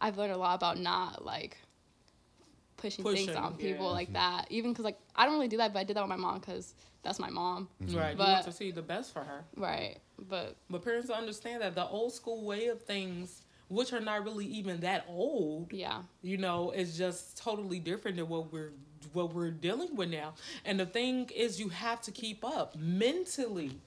i've 0.00 0.16
learned 0.18 0.32
a 0.32 0.36
lot 0.36 0.54
about 0.54 0.78
not 0.78 1.24
like 1.24 1.56
pushing, 2.76 3.04
Pushing, 3.04 3.26
things 3.26 3.36
on 3.36 3.54
people 3.56 3.86
yeah. 3.86 3.92
like 3.92 4.12
that. 4.14 4.46
Even 4.50 4.72
because 4.72 4.84
like 4.86 4.98
I 5.14 5.26
don't 5.26 5.34
really 5.34 5.48
do 5.48 5.58
that, 5.58 5.72
but 5.74 5.80
I 5.80 5.84
did 5.84 5.96
that 5.96 6.02
with 6.02 6.08
my 6.08 6.16
mom 6.16 6.38
because 6.38 6.74
that's 7.02 7.18
my 7.18 7.28
mom, 7.30 7.68
mm-hmm. 7.82 7.96
Right. 7.96 8.12
you 8.12 8.16
But- 8.16 8.28
want 8.28 8.44
to 8.46 8.52
see 8.52 8.70
the 8.70 8.82
best 8.82 9.12
for 9.12 9.20
her. 9.20 9.44
right? 9.56 9.98
But 10.28 10.56
But 10.70 10.82
parents 10.82 11.10
understand 11.10 11.62
that 11.62 11.74
the 11.74 11.86
old 11.86 12.12
school 12.14 12.42
way 12.44 12.68
of 12.68 12.82
things, 12.82 13.42
which 13.68 13.92
are 13.92 14.00
not 14.00 14.24
really 14.24 14.46
even 14.46 14.80
that 14.80 15.04
old, 15.08 15.72
yeah, 15.72 16.02
you 16.22 16.38
know, 16.38 16.70
is 16.70 16.96
just 16.96 17.36
totally 17.36 17.78
different 17.80 18.16
than 18.16 18.28
what 18.28 18.50
we're 18.52 18.72
what 19.14 19.34
we're 19.34 19.50
dealing 19.50 19.94
with 19.96 20.10
now. 20.10 20.34
And 20.64 20.78
the 20.80 20.86
thing 20.86 21.30
is 21.34 21.58
you 21.60 21.68
have 21.70 22.00
to 22.02 22.10
keep 22.10 22.44
up 22.44 22.76
mentally. 22.76 23.78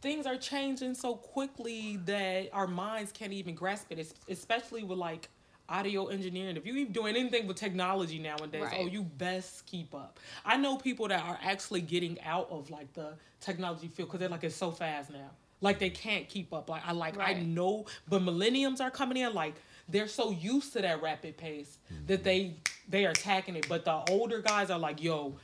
Things 0.00 0.26
are 0.26 0.36
changing 0.36 0.94
so 0.94 1.14
quickly 1.14 1.96
that 2.04 2.48
our 2.52 2.66
minds 2.66 3.10
can't 3.12 3.32
even 3.32 3.54
grasp 3.54 3.86
it, 3.90 3.98
es- 3.98 4.14
especially 4.28 4.82
with 4.84 4.98
like 4.98 5.28
audio 5.68 6.06
engineering. 6.06 6.56
If 6.56 6.66
you 6.66 6.74
even 6.76 6.92
doing 6.92 7.16
anything 7.16 7.46
with 7.46 7.56
technology 7.56 8.18
nowadays, 8.18 8.62
oh, 8.62 8.66
Right. 8.66 8.80
oh, 8.80 8.86
you 8.86 9.02
best 9.02 9.66
keep 9.66 9.94
up. 9.94 10.18
I 10.44 10.56
know 10.56 10.76
people 10.76 11.08
that 11.08 11.22
are 11.24 11.38
actually 11.42 11.80
getting 11.80 12.20
out 12.22 12.48
of 12.50 12.70
like 12.70 12.92
the 12.94 13.14
technology 13.40 13.88
field 13.88 14.08
because 14.08 14.20
they're 14.20 14.28
like 14.28 14.44
it's 14.44 14.56
so 14.56 14.70
fast 14.70 15.10
now. 15.10 15.30
Like 15.60 15.78
they 15.78 15.90
can't 15.90 16.28
keep 16.28 16.52
up. 16.52 16.68
Like 16.68 16.82
I 16.86 16.92
like 16.92 17.18
I 17.18 17.34
know, 17.34 17.86
but 18.08 18.22
millenniums 18.22 18.80
are 18.80 18.90
coming 18.90 19.16
in 19.16 19.32
like 19.32 19.54
they're 19.88 20.08
so 20.08 20.30
used 20.30 20.72
to 20.74 20.82
that 20.82 21.02
rapid 21.02 21.36
pace 21.36 21.78
that 22.06 22.24
they 22.24 22.56
they 22.88 23.06
are 23.06 23.10
attacking 23.10 23.56
it. 23.56 23.66
But 23.68 23.84
the 23.84 24.02
older 24.10 24.40
guys 24.42 24.70
are 24.70 24.78
like, 24.78 25.02
yo, 25.02 25.34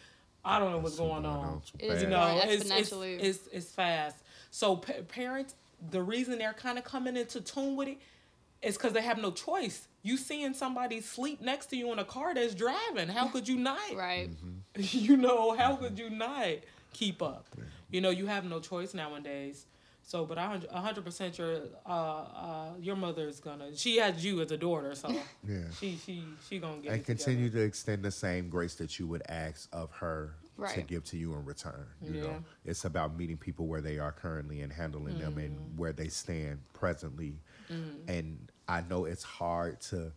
I 0.44 0.58
don't 0.58 0.72
know 0.72 0.78
what's 0.78 0.96
going 0.96 1.24
on. 1.24 1.62
It 1.78 1.90
is 1.90 2.02
You 2.02 2.08
know, 2.08 2.40
it's, 2.44 2.70
it's, 2.70 2.92
it's, 2.92 3.46
it's 3.52 3.70
fast. 3.70 4.16
So 4.50 4.76
pa- 4.76 4.92
parents, 5.08 5.54
the 5.90 6.02
reason 6.02 6.38
they're 6.38 6.52
kind 6.52 6.76
of 6.78 6.84
coming 6.84 7.16
into 7.16 7.40
tune 7.40 7.76
with 7.76 7.88
it 7.88 7.98
is 8.60 8.76
because 8.76 8.92
they 8.92 9.02
have 9.02 9.18
no 9.18 9.30
choice. 9.30 9.86
You 10.02 10.16
seeing 10.16 10.54
somebody 10.54 11.00
sleep 11.00 11.40
next 11.40 11.66
to 11.66 11.76
you 11.76 11.92
in 11.92 11.99
a 11.99 12.04
car 12.04 12.35
that's 12.35 12.54
driving. 12.54 13.09
How 13.09 13.28
could 13.28 13.47
you 13.49 13.57
not? 13.57 13.78
right. 13.95 14.30
you 14.76 15.16
know, 15.16 15.54
how 15.57 15.76
could 15.76 15.99
you 15.99 16.11
not 16.11 16.49
keep 16.92 17.23
up? 17.23 17.47
You 17.90 18.00
know, 18.00 18.11
you 18.11 18.26
have 18.26 18.45
no 18.45 18.61
choice 18.61 18.95
nowadays. 18.95 19.66
So, 20.02 20.25
but 20.25 20.38
I 20.38 20.59
a 20.71 20.80
hundred 20.80 21.04
percent 21.04 21.38
your 21.38 21.61
uh 21.87 21.90
uh 21.90 22.69
your 22.80 22.97
mother 22.97 23.28
is 23.28 23.38
gonna. 23.40 23.76
She 23.76 23.99
has 23.99 24.25
you 24.25 24.40
as 24.40 24.50
a 24.50 24.57
daughter, 24.57 24.95
so 24.95 25.09
Yeah. 25.47 25.59
she 25.78 25.97
she 26.04 26.25
she 26.49 26.59
gonna 26.59 26.78
get 26.78 26.92
and 26.92 27.00
it 27.02 27.04
continue 27.04 27.45
together. 27.49 27.64
to 27.64 27.69
extend 27.69 28.02
the 28.02 28.11
same 28.11 28.49
grace 28.49 28.75
that 28.76 28.99
you 28.99 29.07
would 29.07 29.23
ask 29.28 29.69
of 29.73 29.90
her 29.92 30.35
to 30.75 30.83
give 30.83 31.04
to 31.04 31.16
you 31.16 31.35
in 31.35 31.45
return. 31.45 31.87
You 32.02 32.14
Yeah. 32.14 32.21
know, 32.23 32.45
it's 32.64 32.85
about 32.85 33.16
meeting 33.16 33.37
people 33.37 33.66
where 33.66 33.80
they 33.80 33.99
are 33.99 34.12
currently 34.12 34.62
and 34.62 34.73
handling 34.73 35.19
them 35.19 35.35
Mm. 35.37 35.45
and 35.45 35.78
where 35.78 35.92
they 35.92 36.09
stand 36.09 36.61
presently. 36.73 37.35
And 38.09 38.50
I 38.70 38.82
know 38.88 39.04
it's 39.04 39.24
hard 39.24 39.80
to 39.90 40.12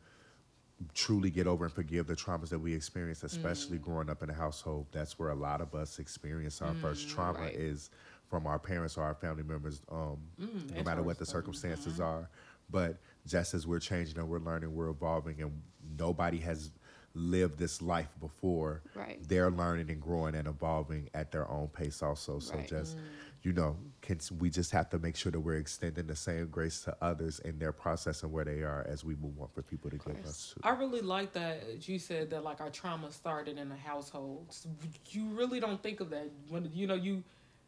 truly 0.93 1.29
get 1.31 1.47
over 1.47 1.65
and 1.65 1.73
forgive 1.73 2.07
the 2.07 2.15
traumas 2.15 2.49
that 2.49 2.59
we 2.59 2.73
experience, 2.73 3.23
especially 3.23 3.79
Mm. 3.79 3.81
growing 3.83 4.09
up 4.09 4.21
in 4.21 4.29
a 4.29 4.33
household. 4.33 4.87
That's 4.91 5.17
where 5.17 5.29
a 5.29 5.35
lot 5.35 5.59
of 5.61 5.73
us 5.73 5.97
experience 5.97 6.61
our 6.61 6.73
first 6.75 7.07
trauma 7.09 7.39
Right. 7.39 7.55
is 7.55 7.89
from 8.29 8.45
our 8.45 8.59
parents 8.59 8.97
or 8.97 9.03
our 9.03 9.15
family 9.15 9.43
members, 9.43 9.81
um, 9.89 10.17
Mm, 10.39 10.75
no 10.75 10.83
matter 10.83 11.01
what 11.03 11.17
the 11.17 11.25
circumstances 11.25 11.99
are. 11.99 12.29
But 12.69 12.99
just 13.25 13.53
as 13.53 13.65
we're 13.65 13.79
changing 13.79 14.17
and 14.19 14.29
we're 14.29 14.39
learning, 14.39 14.73
we're 14.75 14.89
evolving, 14.89 15.41
and 15.41 15.63
nobody 15.97 16.39
has 16.39 16.71
lived 17.15 17.57
this 17.59 17.81
life 17.81 18.13
before. 18.19 18.81
Right. 18.95 19.19
They're 19.27 19.51
learning 19.51 19.89
and 19.89 20.01
growing 20.01 20.35
and 20.35 20.47
evolving 20.47 21.09
at 21.13 21.31
their 21.31 21.49
own 21.49 21.69
pace, 21.69 22.01
also. 22.01 22.39
So 22.39 22.55
Right. 22.57 22.67
just, 22.67 22.97
you 23.43 23.51
know, 23.51 23.75
can, 24.01 24.19
we 24.39 24.49
just 24.49 24.71
have 24.71 24.89
to 24.89 24.99
make 24.99 25.17
sure 25.17 25.31
that 25.31 25.39
we're 25.39 25.57
extending 25.57 26.07
the 26.07 26.15
same 26.15 26.47
grace 26.47 26.81
to 26.81 26.95
others 27.01 27.39
in 27.39 27.59
their 27.59 27.73
process 27.73 28.23
and 28.23 28.31
where 28.31 28.45
they 28.45 28.61
are 28.61 28.85
as 28.87 29.03
we 29.03 29.15
move 29.15 29.33
on 29.39 29.49
for 29.53 29.61
people 29.61 29.89
to 29.89 29.97
give 29.97 30.15
course. 30.15 30.27
us. 30.27 30.55
I 30.63 30.71
really 30.71 31.01
like 31.01 31.33
that 31.33 31.87
you 31.87 31.99
said 31.99 32.29
that 32.29 32.43
like 32.43 32.61
our 32.61 32.69
trauma 32.69 33.11
started 33.11 33.57
in 33.57 33.67
the 33.67 33.75
household. 33.75 34.55
You 35.09 35.27
really 35.27 35.59
don't 35.59 35.81
think 35.83 35.99
of 35.99 36.09
that 36.11 36.31
when 36.47 36.69
you 36.73 36.87
know 36.87 36.95
you 36.95 37.23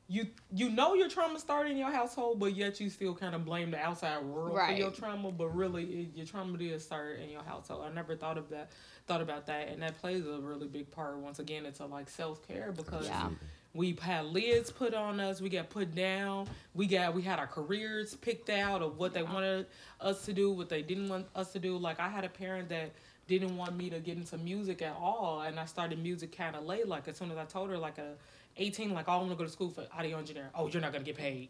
you 0.08 0.28
you 0.54 0.70
know 0.70 0.94
your 0.94 1.10
trauma 1.10 1.40
started 1.40 1.72
in 1.72 1.78
your 1.78 1.92
household, 1.92 2.40
but 2.40 2.56
yet 2.56 2.80
you 2.80 2.90
still 2.90 3.14
kind 3.14 3.36
of 3.36 3.44
blame 3.44 3.72
the 3.72 3.80
outside 3.80 4.24
world 4.24 4.58
for 4.58 4.72
your 4.72 4.92
trauma. 4.92 5.32
But 5.32 5.50
really, 5.50 5.84
it, 5.84 6.08
your 6.16 6.26
trauma 6.26 6.58
did 6.58 6.80
start 6.82 7.20
in 7.20 7.30
your 7.30 7.44
household. 7.44 7.86
I 7.86 7.94
never 7.94 8.16
thought 8.16 8.38
of 8.38 8.50
that, 8.50 8.72
thought 9.08 9.22
about 9.22 9.48
that, 9.48 9.68
and 9.70 9.82
that 9.82 10.00
plays 10.00 10.26
a 10.26 10.40
really 10.40 10.68
big 10.68 10.92
part. 10.92 11.18
Once 11.18 11.40
again, 11.40 11.66
it's 11.66 11.80
a 11.80 11.86
like 11.86 12.10
self 12.10 12.48
care 12.48 12.72
because 12.72 13.08
Yeah. 13.08 13.30
We've 13.76 14.00
had 14.00 14.26
lids 14.26 14.72
put 14.72 14.94
on 14.94 15.20
us, 15.20 15.42
we 15.42 15.50
got 15.50 15.70
put 15.70 15.94
down, 15.94 16.48
we 16.74 16.88
got 16.88 17.14
we 17.14 17.22
had 17.22 17.38
our 17.38 17.48
careers 17.48 18.16
picked 18.16 18.50
out 18.50 18.82
of 18.82 18.98
what 18.98 19.14
they 19.14 19.22
wanted 19.22 19.68
us 20.00 20.26
to 20.26 20.34
do, 20.34 20.52
what 20.52 20.70
they 20.70 20.82
didn't 20.82 21.10
want 21.10 21.28
us 21.36 21.52
to 21.52 21.60
do. 21.60 21.78
Like 21.78 22.00
I 22.00 22.08
had 22.08 22.24
a 22.24 22.30
parent 22.30 22.70
that 22.70 22.92
didn't 23.28 23.58
want 23.58 23.76
me 23.76 23.90
to 23.90 24.00
get 24.00 24.18
into 24.18 24.38
music 24.38 24.82
at 24.82 24.96
all, 25.00 25.42
and 25.42 25.60
I 25.60 25.66
started 25.66 26.02
music 26.02 26.36
kind 26.36 26.56
of 26.56 26.64
late. 26.64 26.88
Like 26.88 27.08
as 27.08 27.18
soon 27.18 27.32
as 27.32 27.38
I 27.38 27.46
told 27.46 27.70
her, 27.70 27.78
like 27.78 27.98
a 27.98 28.14
eighteen, 28.58 28.94
like 28.94 29.06
oh, 29.10 29.14
I 29.14 29.18
want 29.18 29.30
to 29.30 29.36
go 29.36 29.44
to 29.44 29.50
school 29.50 29.70
for 29.70 29.86
audio 29.96 30.18
engineering. 30.18 30.50
Oh, 30.56 30.68
you're 30.68 30.82
not 30.82 30.94
gonna 30.94 31.04
get 31.04 31.18
paid, 31.18 31.50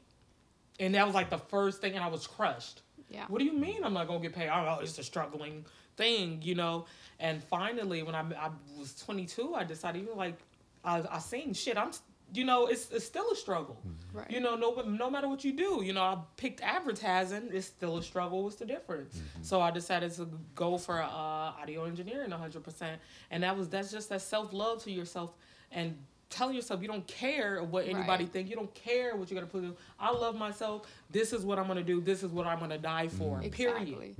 and 0.79 0.95
that 0.95 1.05
was 1.05 1.15
like 1.15 1.29
the 1.29 1.37
first 1.37 1.79
thing, 1.79 1.93
and 1.93 2.03
I 2.03 2.07
was 2.07 2.25
crushed. 2.25 2.81
Yeah. 3.09 3.25
What 3.27 3.39
do 3.39 3.45
you 3.45 3.53
mean 3.53 3.83
I'm 3.83 3.93
not 3.93 4.07
gonna 4.07 4.19
get 4.19 4.33
paid? 4.33 4.49
Oh, 4.49 4.79
it's 4.81 4.97
a 4.97 5.03
struggling 5.03 5.65
thing, 5.95 6.41
you 6.41 6.55
know. 6.55 6.85
And 7.19 7.43
finally, 7.43 8.03
when 8.03 8.15
I, 8.15 8.21
I 8.21 8.49
was 8.77 8.95
22, 8.95 9.53
I 9.55 9.63
decided, 9.63 10.01
you 10.01 10.09
know, 10.09 10.15
like 10.15 10.37
I, 10.83 11.03
I 11.09 11.19
seen 11.19 11.53
shit. 11.53 11.77
I'm, 11.77 11.91
you 12.33 12.43
know, 12.43 12.67
it's 12.67 12.89
it's 12.91 13.05
still 13.05 13.29
a 13.31 13.35
struggle. 13.35 13.77
Right. 14.13 14.29
You 14.29 14.39
know, 14.39 14.55
no 14.55 14.81
no 14.85 15.09
matter 15.09 15.27
what 15.27 15.43
you 15.45 15.53
do, 15.53 15.81
you 15.83 15.93
know, 15.93 16.01
I 16.01 16.17
picked 16.37 16.61
advertising. 16.61 17.49
It's 17.53 17.67
still 17.67 17.97
a 17.97 18.03
struggle. 18.03 18.43
What's 18.43 18.55
the 18.57 18.65
difference? 18.65 19.21
So 19.41 19.61
I 19.61 19.71
decided 19.71 20.11
to 20.13 20.27
go 20.55 20.77
for 20.77 21.01
uh, 21.01 21.07
audio 21.07 21.85
engineering 21.85 22.31
100, 22.31 22.63
percent 22.63 23.01
and 23.31 23.43
that 23.43 23.55
was 23.57 23.69
that's 23.69 23.91
just 23.91 24.09
that 24.09 24.21
self 24.21 24.53
love 24.53 24.83
to 24.83 24.91
yourself 24.91 25.31
and 25.71 25.97
telling 26.29 26.55
yourself 26.55 26.81
you 26.81 26.87
don't 26.87 27.05
care 27.07 27.63
what 27.63 27.85
anybody 27.85 28.23
Right. 28.25 28.33
think. 28.33 28.49
You 28.49 28.55
don't 28.55 28.73
care 28.73 29.15
what 29.15 29.29
you're 29.29 29.39
gonna 29.39 29.51
put. 29.51 29.63
in. 29.63 29.75
I 29.99 30.11
love 30.11 30.35
myself. 30.35 30.87
This 31.11 31.31
is 31.33 31.45
what 31.45 31.59
I'm 31.59 31.67
gonna 31.67 31.83
do. 31.83 32.01
This 32.01 32.23
is 32.23 32.31
what 32.31 32.47
I'm 32.47 32.59
gonna 32.59 32.77
die 32.77 33.07
for. 33.07 33.39
Period. 33.51 33.81
Exactly. 33.87 34.15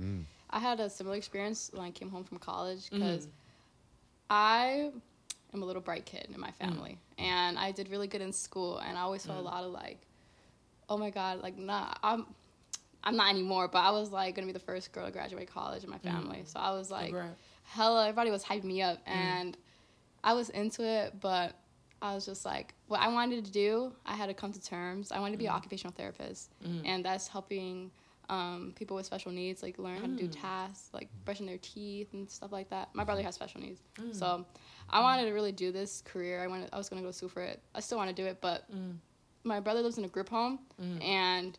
I 0.48 0.60
had 0.60 0.78
a 0.80 0.88
similar 0.88 1.16
experience 1.16 1.70
when 1.74 1.82
I 1.84 1.90
came 1.90 2.08
home 2.10 2.24
from 2.24 2.38
college 2.38 2.84
Mm-hmm. 2.90 2.98
because 3.00 3.28
I 4.30 4.90
am 5.56 5.62
a 5.62 5.66
little 5.66 5.82
bright 5.82 6.04
kid 6.06 6.28
in 6.32 6.40
my 6.40 6.50
Mm. 6.50 6.56
family, 6.56 6.98
and 7.18 7.58
I 7.58 7.72
did 7.72 7.88
really 7.88 8.06
good 8.06 8.20
in 8.20 8.32
school, 8.32 8.78
and 8.78 8.96
I 8.96 9.00
always 9.02 9.24
felt 9.26 9.38
mm. 9.38 9.42
a 9.42 9.44
lot 9.44 9.64
of 9.64 9.72
like, 9.72 9.98
oh 10.88 10.96
my 10.96 11.10
god, 11.10 11.42
like 11.42 11.56
nah, 11.56 11.94
I'm. 12.02 12.26
I'm 13.04 13.14
not 13.14 13.30
anymore, 13.30 13.68
but 13.68 13.78
I 13.78 13.92
was 13.92 14.10
like 14.10 14.34
gonna 14.34 14.48
be 14.48 14.52
the 14.52 14.58
first 14.58 14.90
girl 14.90 15.06
to 15.06 15.12
graduate 15.12 15.48
college 15.48 15.84
in 15.84 15.90
my 15.90 15.98
mm. 15.98 16.02
family. 16.02 16.42
So 16.44 16.58
I 16.58 16.72
was 16.72 16.90
like, 16.90 17.10
Congrats. 17.10 17.40
hella, 17.62 18.02
everybody 18.08 18.32
was 18.32 18.42
hyping 18.42 18.64
me 18.64 18.82
up, 18.82 18.98
mm. 18.98 19.12
and 19.12 19.56
I 20.24 20.32
was 20.32 20.50
into 20.50 20.82
it, 20.82 21.14
but 21.20 21.54
I 22.02 22.14
was 22.16 22.26
just 22.26 22.44
like, 22.44 22.74
what 22.88 23.00
I 23.00 23.06
wanted 23.08 23.44
to 23.44 23.50
do, 23.52 23.92
I 24.04 24.14
had 24.16 24.26
to 24.26 24.34
come 24.34 24.52
to 24.52 24.60
terms. 24.60 25.12
I 25.12 25.20
wanted 25.20 25.32
to 25.32 25.38
be 25.38 25.46
an 25.46 25.52
occupational 25.52 25.94
therapist, 25.96 26.50
and 26.84 27.04
that's 27.04 27.28
helping 27.28 27.92
um, 28.28 28.72
people 28.76 28.96
with 28.96 29.06
special 29.06 29.32
needs 29.32 29.62
like 29.62 29.78
learn 29.78 29.96
how 29.96 30.06
to 30.06 30.16
do 30.16 30.26
hmm. 30.26 30.32
tasks, 30.32 30.88
like 30.92 31.08
brushing 31.24 31.46
their 31.46 31.58
teeth 31.58 32.12
and 32.12 32.28
stuff 32.28 32.52
like 32.52 32.70
that. 32.70 32.88
My 32.92 33.02
mm-hmm. 33.02 33.06
brother 33.06 33.22
has 33.22 33.34
special 33.34 33.60
needs, 33.60 33.80
hmm. 33.98 34.12
so 34.12 34.44
I 34.90 35.00
wanted 35.00 35.26
to 35.26 35.32
really 35.32 35.52
do 35.52 35.72
this 35.72 36.02
career. 36.02 36.42
I 36.42 36.46
wanted, 36.46 36.70
I 36.72 36.78
was 36.78 36.88
gonna 36.88 37.02
go 37.02 37.08
to 37.08 37.12
school 37.12 37.28
for 37.28 37.42
it. 37.42 37.60
I 37.74 37.80
still 37.80 37.98
want 37.98 38.14
to 38.14 38.22
do 38.22 38.26
it, 38.26 38.40
but 38.40 38.70
mm. 38.74 38.96
my 39.44 39.60
brother 39.60 39.82
lives 39.82 39.98
in 39.98 40.04
a 40.04 40.08
group 40.08 40.28
home, 40.28 40.60
mm. 40.80 41.04
and 41.04 41.58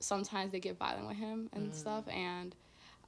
sometimes 0.00 0.52
they 0.52 0.60
get 0.60 0.76
violent 0.78 1.08
with 1.08 1.16
him 1.16 1.48
and 1.52 1.70
mm. 1.70 1.74
stuff, 1.74 2.04
and 2.08 2.54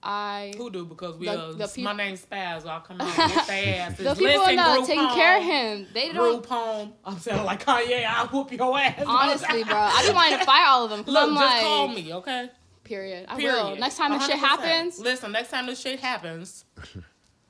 I. 0.03 0.55
Who 0.57 0.71
do? 0.71 0.85
Because 0.85 1.17
we 1.19 1.27
The- 1.27 1.33
uh, 1.33 1.53
the 1.53 1.69
peop- 1.69 1.85
my 1.85 1.93
name's 1.93 2.25
Spaz. 2.25 2.67
I'll 2.67 2.81
come 2.81 3.01
out 3.01 3.07
and 3.19 3.33
whip 3.33 3.47
their 3.47 3.81
asses. 3.83 4.05
The 4.05 4.15
people 4.15 4.41
Listen, 4.41 4.57
that 4.57 4.77
group 4.77 4.87
taking 4.87 5.05
home, 5.05 5.15
care 5.15 5.37
of 5.39 5.43
him, 5.43 5.87
they 5.93 6.13
don't. 6.13 6.33
Group 6.33 6.47
home. 6.47 6.93
I'm 7.05 7.19
saying 7.19 7.45
like 7.45 7.65
Kanye. 7.65 8.07
I'll 8.07 8.29
whoop 8.29 8.53
your 8.53 8.79
ass. 8.79 9.03
Honestly, 9.07 9.65
bro, 9.65 9.77
I 9.77 10.03
just 10.03 10.15
wanted 10.15 10.39
to 10.39 10.45
fire 10.45 10.67
all 10.67 10.85
of 10.85 10.91
them. 10.91 11.05
Look, 11.07 11.29
I'm 11.29 11.35
just 11.35 11.45
like, 11.45 11.63
call 11.63 11.89
me, 11.89 12.15
okay? 12.15 12.51
Period. 12.85 13.27
I 13.29 13.37
Period. 13.37 13.65
will. 13.65 13.77
Next 13.77 13.97
time 13.97 14.13
this 14.13 14.27
shit 14.27 14.37
100%. 14.37 14.39
happens, 14.39 14.99
Listen, 14.99 15.33
next 15.33 15.51
time 15.51 15.67
this 15.67 15.81
shit 15.81 16.01
happens. 16.01 16.65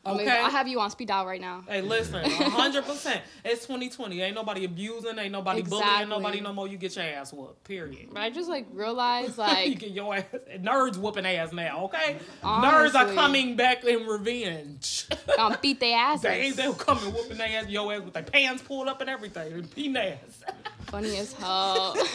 Okay. 0.05 0.31
I 0.31 0.49
have 0.49 0.67
you 0.67 0.81
on 0.81 0.91
speed 0.91 1.09
dial 1.09 1.27
right 1.27 1.41
now. 1.41 1.63
Hey, 1.69 1.83
listen, 1.83 2.25
hundred 2.31 2.87
percent. 2.87 3.21
It's 3.45 3.67
2020. 3.67 4.23
Ain't 4.23 4.35
nobody 4.35 4.65
abusing. 4.65 5.19
Ain't 5.19 5.31
nobody 5.31 5.61
bullying 5.61 6.09
nobody 6.09 6.41
no 6.41 6.55
more. 6.55 6.67
You 6.67 6.79
get 6.79 6.97
your 6.97 7.05
ass 7.05 7.35
whooped. 7.35 7.65
Period. 7.65 8.09
But 8.11 8.23
I 8.23 8.31
just 8.31 8.49
like 8.49 8.67
realized 8.73 9.37
you 9.37 9.45
like 9.45 9.79
get 9.79 9.91
your 9.91 10.15
ass. 10.15 10.25
Nerds 10.59 10.97
whooping 10.97 11.27
ass 11.27 11.53
now. 11.53 11.85
Okay. 11.85 12.17
Nerds 12.43 12.95
are 12.95 13.13
coming 13.13 13.57
back 13.57 13.85
in 13.85 14.07
revenge. 14.07 15.07
gonna 15.37 15.59
beat 15.61 15.81
their 15.81 15.99
asses. 15.99 16.23
they 16.23 16.41
ain't 16.41 16.57
they'll 16.57 16.73
come 16.73 16.97
and 17.05 17.13
whooping 17.13 17.37
their 17.37 17.61
ass, 17.61 17.69
your 17.69 17.93
ass 17.93 18.01
with 18.01 18.15
their 18.15 18.23
pants 18.23 18.63
pulled 18.63 18.89
up 18.89 19.03
and 19.03 19.11
everything, 19.11 19.53
and 19.53 19.97
ass. 19.99 20.43
Funny 20.91 21.17
as 21.19 21.33
hell. 21.35 21.97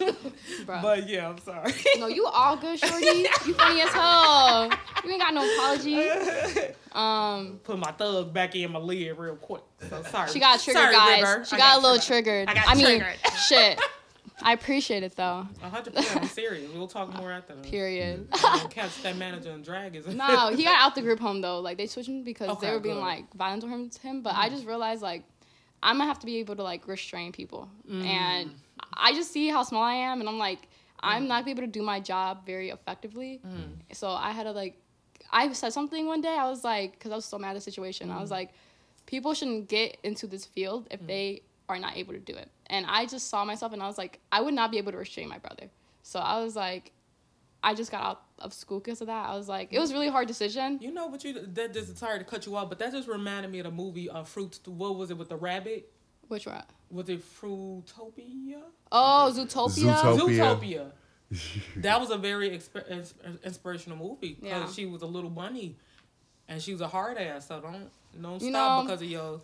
But 0.66 1.08
yeah, 1.08 1.28
I'm 1.28 1.38
sorry. 1.38 1.72
no, 1.98 2.06
you 2.06 2.26
all 2.26 2.56
good, 2.56 2.78
shorty. 2.78 3.04
You 3.46 3.54
funny 3.54 3.80
as 3.82 3.90
hell. 3.90 4.70
You 5.04 5.10
ain't 5.10 5.20
got 5.20 5.34
no 5.34 5.54
apology. 5.54 6.08
Um, 6.94 7.58
Put 7.64 7.76
my 7.80 7.90
thug 7.90 8.32
back 8.32 8.54
in 8.54 8.70
my 8.70 8.78
lid 8.78 9.18
real 9.18 9.34
quick. 9.34 9.64
So 9.90 10.00
sorry. 10.04 10.30
she 10.30 10.38
got 10.38 10.60
triggered, 10.60 10.80
Sorry, 10.80 10.94
guys. 10.94 11.22
River. 11.22 11.44
She 11.44 11.56
I 11.56 11.58
got, 11.58 11.78
a 11.78 11.82
little 11.82 11.98
triggered. 11.98 12.46
triggered. 12.46 12.48
I 12.48 12.54
got 12.54 12.76
mean, 12.76 12.86
triggered. 13.00 13.16
shit. 13.48 13.80
I 14.40 14.52
appreciate 14.52 15.02
it 15.02 15.16
though. 15.16 15.48
Hundred 15.60 15.92
percent. 15.96 16.22
I'm 16.22 16.28
serious. 16.28 16.70
We'll 16.72 16.86
talk 16.86 17.12
more 17.16 17.32
after. 17.32 17.54
Period. 17.54 18.28
I'll 18.32 18.68
catch 18.68 19.02
that 19.02 19.16
manager 19.16 19.50
and 19.50 19.64
drag 19.64 19.94
his. 19.94 20.06
no, 20.06 20.50
he 20.54 20.62
got 20.62 20.80
out 20.80 20.94
the 20.94 21.02
group 21.02 21.18
home 21.18 21.40
though. 21.40 21.58
Like 21.58 21.78
they 21.78 21.88
switched 21.88 22.08
him 22.08 22.22
because 22.22 22.48
Okay, 22.50 22.68
they 22.68 22.72
were 22.72 22.78
being 22.78 22.94
good. 22.94 23.00
Mm-hmm. 23.00 23.08
like 23.22 23.34
violent 23.34 23.62
to 23.62 23.68
him, 23.68 23.90
to 23.90 24.00
him. 24.02 24.22
But 24.22 24.34
I 24.36 24.48
just 24.48 24.64
realized 24.64 25.02
like 25.02 25.24
I'm 25.84 25.98
gonna 25.98 26.08
have 26.08 26.18
to 26.20 26.26
be 26.26 26.38
able 26.38 26.56
to 26.56 26.62
like 26.64 26.88
restrain 26.88 27.30
people, 27.32 27.68
Mm. 27.88 28.04
and 28.06 28.50
I 28.94 29.12
just 29.12 29.30
see 29.32 29.48
how 29.48 29.62
small 29.62 29.82
I 29.84 29.94
am, 30.10 30.20
and 30.20 30.28
I'm 30.28 30.38
like 30.38 30.62
Mm. 30.62 31.08
I'm 31.10 31.28
not 31.28 31.34
gonna 31.36 31.44
be 31.44 31.50
able 31.52 31.62
to 31.72 31.78
do 31.80 31.82
my 31.82 32.00
job 32.00 32.46
very 32.46 32.70
effectively. 32.70 33.40
So 33.92 34.08
I 34.10 34.30
had 34.32 34.44
to 34.44 34.52
like 34.52 34.74
I 35.30 35.52
said 35.52 35.72
something 35.72 36.06
one 36.06 36.20
day. 36.22 36.36
I 36.44 36.48
was 36.48 36.64
like, 36.64 36.92
because 36.92 37.12
I 37.12 37.16
was 37.16 37.24
so 37.24 37.38
mad 37.38 37.50
at 37.50 37.54
the 37.54 37.60
situation. 37.60 38.10
I 38.10 38.20
was 38.20 38.30
Mm. 38.30 38.38
like, 38.38 38.50
people 39.06 39.34
shouldn't 39.34 39.68
get 39.68 39.98
into 40.02 40.26
this 40.26 40.44
field 40.46 40.86
if 40.90 41.00
they 41.06 41.42
are 41.68 41.78
not 41.78 41.96
able 41.96 42.12
to 42.14 42.20
do 42.20 42.34
it. 42.34 42.48
And 42.66 42.86
I 42.86 43.06
just 43.06 43.28
saw 43.28 43.44
myself, 43.44 43.72
and 43.72 43.82
I 43.82 43.86
was 43.86 43.98
like, 43.98 44.20
I 44.32 44.40
would 44.40 44.54
not 44.54 44.70
be 44.70 44.78
able 44.78 44.92
to 44.92 44.98
restrain 44.98 45.28
my 45.28 45.38
brother. 45.38 45.70
So 46.02 46.18
I 46.20 46.40
was 46.44 46.54
like, 46.56 46.92
I 47.62 47.74
just 47.74 47.90
got 47.90 48.02
out 48.02 48.22
of 48.38 48.52
school 48.52 48.80
because 48.80 49.00
of 49.00 49.06
that. 49.06 49.28
I 49.28 49.34
was 49.36 49.48
like, 49.48 49.72
it 49.72 49.78
was 49.78 49.90
a 49.90 49.94
really 49.94 50.08
hard 50.08 50.26
decision. 50.28 50.78
You 50.80 50.92
know, 50.92 51.08
but 51.08 51.22
you 51.24 51.34
that 51.54 51.72
just 51.72 51.96
sorry 51.98 52.18
to 52.18 52.24
cut 52.24 52.46
you 52.46 52.56
off, 52.56 52.68
but 52.68 52.78
that 52.80 52.92
just 52.92 53.08
reminded 53.08 53.50
me 53.50 53.60
of 53.60 53.64
the 53.64 53.70
movie 53.70 54.10
uh, 54.10 54.24
Fruits. 54.24 54.60
What 54.66 54.96
was 54.96 55.10
it 55.10 55.16
with 55.18 55.28
the 55.28 55.36
rabbit? 55.36 55.90
Which 56.28 56.46
one? 56.46 56.62
Was 56.90 57.08
it 57.08 57.22
Fruitopia? 57.40 58.62
Oh, 58.92 59.32
Zootopia. 59.34 59.94
Zootopia. 59.96 60.90
Zootopia. 61.30 61.42
that 61.76 62.00
was 62.00 62.10
a 62.10 62.16
very 62.18 62.50
exp- 62.50 62.88
ins- 62.90 63.14
inspirational 63.44 63.98
movie 63.98 64.36
because 64.40 64.68
Yeah. 64.68 64.72
she 64.72 64.86
was 64.86 65.02
a 65.02 65.06
little 65.06 65.30
bunny, 65.30 65.76
and 66.48 66.60
she 66.62 66.72
was 66.72 66.80
a 66.80 66.88
hard 66.88 67.18
ass. 67.18 67.48
So 67.48 67.60
don't 67.60 67.90
don't 68.20 68.40
You 68.42 68.50
stop 68.50 68.84
know, 68.84 68.88
because 68.88 69.02
of 69.02 69.08
your. 69.08 69.40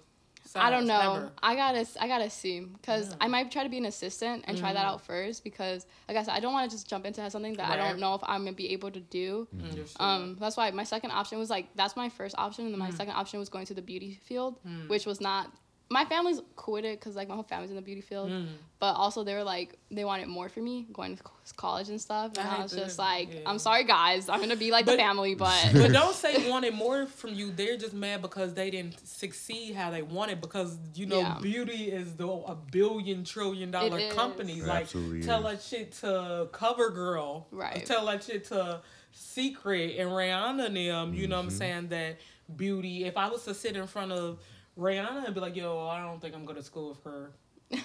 I 0.55 0.70
don't 0.70 0.87
know. 0.87 1.14
ever. 1.14 1.33
I 1.42 1.55
gotta, 1.55 1.87
I 2.00 2.09
gotta 2.09 2.31
see, 2.31 2.66
cause 2.83 3.11
Yeah. 3.11 3.16
I 3.20 3.29
might 3.29 3.50
try 3.50 3.62
to 3.62 3.68
be 3.68 3.79
an 3.79 3.87
assistant 3.87 4.44
and 4.46 4.59
try 4.59 4.72
that 4.72 4.81
mm-hmm. 4.81 4.88
out 4.88 5.07
first, 5.07 5.44
because 5.44 5.87
like 6.09 6.16
I 6.16 6.22
said, 6.22 6.35
I 6.35 6.40
don't 6.40 6.53
want 6.53 6.70
to 6.70 6.76
just 6.76 6.88
jump 6.88 7.07
into 7.07 7.29
something 7.31 7.55
that 7.55 7.70
I 7.70 7.76
don't 7.76 8.00
know 8.00 8.14
if 8.14 8.22
I'm 8.24 8.44
gonna 8.44 8.53
be 8.53 8.72
able 8.72 8.90
to 8.90 9.00
do. 9.00 9.46
Mm-hmm. 9.55 9.70
Understood. 9.70 10.00
Um, 10.00 10.37
that's 10.40 10.57
why 10.57 10.70
my 10.70 10.85
second 10.85 11.12
option 11.12 11.38
was 11.38 11.50
like 11.50 11.66
that's 11.76 11.96
my 11.96 12.09
first 12.09 12.35
option, 12.38 12.64
and 12.64 12.74
then 12.74 12.79
my 12.79 12.88
mm-hmm. 12.88 12.96
second 12.96 13.14
option 13.14 13.38
was 13.38 13.48
going 13.48 13.66
to 13.66 13.74
the 13.74 13.83
beauty 13.83 14.20
field, 14.24 14.59
mm. 14.66 14.88
which 14.88 15.07
was 15.07 15.20
not. 15.20 15.50
My 15.92 16.05
family's 16.05 16.40
cool 16.55 16.74
with 16.74 16.85
it 16.85 17.00
because 17.00 17.16
like 17.16 17.26
my 17.26 17.35
whole 17.35 17.42
family's 17.42 17.70
in 17.70 17.76
the 17.76 17.83
beauty 17.83 18.00
field, 18.00 18.31
Mm. 18.31 18.46
but 18.79 18.92
also 18.94 19.24
they 19.24 19.35
were 19.35 19.42
like 19.42 19.76
they 19.90 20.05
wanted 20.05 20.29
more 20.29 20.48
for 20.48 20.61
me 20.61 20.87
going 20.92 21.16
to 21.16 21.22
college 21.57 21.88
and 21.88 22.00
stuff, 22.00 22.31
and 22.38 22.46
I 22.48 22.59
I, 22.59 22.62
was 22.62 22.70
that. 22.70 22.79
just 22.85 22.96
like, 22.98 23.35
Yeah. 23.35 23.40
I'm 23.44 23.59
sorry 23.59 23.83
guys, 23.83 24.29
I'm 24.29 24.38
gonna 24.38 24.55
be 24.55 24.70
like 24.70 24.87
the 24.87 24.96
family, 24.96 25.35
but 25.35 25.70
but 25.72 25.90
don't 25.92 26.14
say 26.14 26.48
wanted 26.48 26.74
more 26.74 27.07
from 27.07 27.35
you. 27.35 27.50
They're 27.50 27.76
just 27.76 27.92
mad 27.92 28.22
because 28.22 28.55
they 28.55 28.70
didn't 28.70 29.05
succeed 29.05 29.74
how 29.74 29.90
they 29.90 30.03
wanted. 30.03 30.40
Because 30.40 30.79
you 30.94 31.07
know, 31.07 31.18
Yeah. 31.18 31.38
beauty 31.42 31.90
is 31.90 32.14
the 32.14 32.29
a 32.29 32.55
billion 32.55 33.24
trillion 33.24 33.72
dollar 33.72 34.11
company. 34.12 34.62
Like 34.62 34.83
absolutely 34.83 35.22
tell 35.24 35.44
is. 35.48 35.59
that 35.59 35.62
shit 35.76 35.92
to 36.03 36.48
CoverGirl, 36.53 37.46
Right. 37.50 37.85
Tell 37.85 38.07
that 38.07 38.22
shit 38.22 38.44
to 38.44 38.81
Secret 39.11 39.98
and 39.98 40.09
Rihanna 40.11 40.66
and 40.66 40.76
them. 40.76 41.14
You 41.14 41.26
know 41.26 41.37
what 41.38 41.42
I'm 41.42 41.48
Mm-hmm. 41.48 41.59
saying? 41.59 41.88
That 41.88 42.18
beauty. 42.55 43.05
If 43.07 43.16
I 43.16 43.29
was 43.29 43.44
to 43.46 43.55
sit 43.55 43.74
in 43.76 43.88
front 43.88 44.12
of 44.12 44.38
Rihanna 44.81 45.27
and 45.27 45.35
be 45.35 45.40
like, 45.40 45.55
"Yo, 45.57 45.87
I 45.87 46.01
don't 46.03 46.21
think 46.21 46.35
I'm 46.35 46.45
going 46.45 46.57
to 46.57 46.62
school 46.62 46.88
with 46.90 47.05
her." 47.05 47.31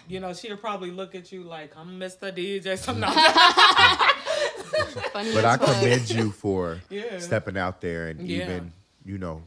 You 0.08 0.20
know, 0.20 0.34
she'd 0.34 0.60
probably 0.60 0.90
look 0.90 1.14
at 1.14 1.32
you 1.32 1.44
like 1.44 1.76
I'm 1.78 2.00
Mr. 2.00 2.32
DJ. 2.36 2.76
Something. 2.78 3.04
But 5.14 5.46
I 5.46 5.58
commend 5.58 6.10
you 6.10 6.32
for 6.32 6.80
Yeah. 6.90 7.20
stepping 7.20 7.58
out 7.58 7.82
there 7.82 8.08
and 8.08 8.28
Yeah. 8.28 8.44
even, 8.44 8.74
you 9.06 9.18
know, 9.18 9.44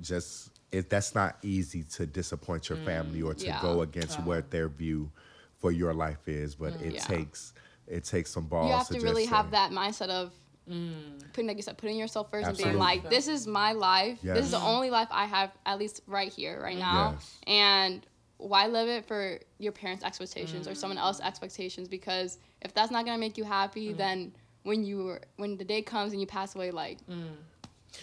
just 0.00 0.50
it, 0.70 0.88
that's 0.88 1.14
not 1.14 1.36
easy 1.42 1.82
to 1.96 2.06
disappoint 2.06 2.68
your 2.70 2.78
family 2.78 3.20
or 3.20 3.34
to 3.34 3.44
Yeah. 3.46 3.60
go 3.60 3.82
against 3.82 4.18
Uh-huh. 4.18 4.28
what 4.28 4.50
their 4.50 4.68
view 4.68 5.10
for 5.58 5.70
your 5.70 5.92
life 5.92 6.26
is. 6.26 6.54
But 6.54 6.80
it 6.80 6.94
Yeah. 6.94 7.00
takes 7.04 7.52
it 7.86 8.04
takes 8.04 8.30
some 8.30 8.46
balls. 8.46 8.70
you 8.70 8.76
have 8.76 8.86
to 8.88 8.94
just 8.94 9.04
really 9.04 9.24
say, 9.24 9.30
have 9.30 9.50
that 9.50 9.70
mindset 9.72 10.08
of 10.08 10.32
Mm. 10.70 11.18
putting 11.32 11.48
like 11.48 11.56
you 11.56 11.62
said 11.62 11.76
putting 11.76 11.96
yourself 11.96 12.30
first 12.30 12.48
and 12.48 12.56
being 12.56 12.78
like 12.78 13.10
this 13.10 13.26
is 13.26 13.46
my 13.48 13.72
life. 13.72 14.20
This 14.22 14.44
is 14.44 14.52
the 14.52 14.60
only 14.60 14.90
life 14.90 15.08
i 15.10 15.24
have 15.24 15.50
at 15.66 15.78
least 15.78 16.02
right 16.06 16.32
here 16.32 16.60
right 16.62 16.78
now. 16.78 17.14
Yes. 17.14 17.36
and 17.46 18.06
why 18.38 18.66
live 18.66 18.88
it 18.88 19.04
for 19.04 19.38
your 19.58 19.72
parents 19.72 20.04
expectations 20.04 20.68
or 20.68 20.74
someone 20.74 20.98
else's 20.98 21.22
expectations? 21.22 21.88
Because 21.88 22.38
if 22.60 22.74
that's 22.74 22.90
not 22.90 23.04
going 23.04 23.16
to 23.16 23.20
make 23.20 23.36
you 23.36 23.44
happy 23.44 23.92
mm. 23.92 23.96
then 23.96 24.32
when 24.62 24.84
you 24.84 25.18
when 25.36 25.56
the 25.56 25.64
day 25.64 25.82
comes 25.82 26.12
and 26.12 26.20
you 26.20 26.26
pass 26.26 26.54
away 26.54 26.70
like 26.70 26.98
mm. 27.08 27.26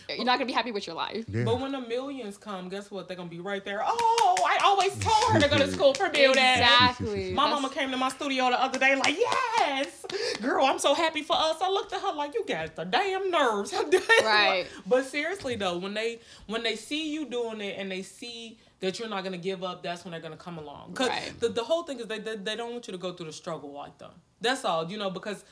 You're 0.08 0.18
not 0.26 0.38
going 0.38 0.40
to 0.42 0.46
be 0.46 0.54
happy 0.54 0.72
with 0.72 0.86
your 0.88 0.96
life 0.96 1.26
Yeah. 1.28 1.44
But 1.44 1.60
when 1.60 1.72
the 1.72 1.82
millions 1.82 2.38
come, 2.38 2.70
guess 2.70 2.90
what? 2.92 3.08
They're 3.08 3.18
gonna 3.18 3.30
be 3.30 3.40
right 3.40 3.64
there. 3.64 3.82
Oh, 3.86 4.36
I 4.46 4.58
always 4.64 4.98
told 5.00 5.34
her 5.34 5.40
to 5.40 5.48
go 5.48 5.58
to 5.58 5.72
school 5.76 5.94
for 5.94 6.10
building. 6.10 6.30
exactly 6.44 7.32
My 7.34 7.46
That's- 7.46 7.62
mama 7.62 7.70
came 7.74 7.92
to 7.92 7.98
my 7.98 8.10
studio 8.10 8.50
the 8.50 8.62
other 8.62 8.80
day, 8.80 8.96
like, 8.96 9.18
yes, 9.18 10.06
girl, 10.42 10.66
I'm 10.66 10.80
so 10.80 10.94
happy 10.94 11.22
for 11.22 11.36
us. 11.36 11.58
I 11.62 11.70
looked 11.70 11.94
at 11.94 12.02
her 12.02 12.14
like, 12.14 12.34
you 12.34 12.44
got 12.46 12.76
the 12.76 12.86
damn 12.86 13.30
nerves. 13.32 13.74
Right. 14.24 14.66
But 14.86 15.06
seriously 15.06 15.56
though, 15.56 15.78
when 15.78 15.94
they 15.94 16.20
when 16.48 16.64
they 16.64 16.76
see 16.76 17.12
you 17.14 17.26
doing 17.26 17.62
it 17.62 17.76
and 17.78 17.92
they 17.92 18.02
see 18.02 18.58
that 18.82 19.00
you're 19.00 19.10
not 19.10 19.24
gonna 19.24 19.38
give 19.38 19.64
up, 19.64 19.84
that's 19.84 20.04
when 20.06 20.12
they're 20.12 20.22
gonna 20.22 20.38
come 20.38 20.58
along. 20.58 20.94
Cause 20.94 21.10
Right. 21.10 21.34
the, 21.40 21.50
the 21.50 21.64
whole 21.64 21.84
thing 21.84 22.00
is 22.00 22.08
they, 22.08 22.20
they 22.20 22.36
they 22.36 22.56
don't 22.56 22.72
want 22.72 22.88
you 22.88 22.92
to 22.92 22.98
go 22.98 23.14
through 23.14 23.28
the 23.28 23.34
struggle 23.34 23.72
like 23.72 23.98
them. 23.98 24.12
That's 24.42 24.64
all, 24.66 24.90
you 24.90 24.98
know, 24.98 25.10
because 25.10 25.44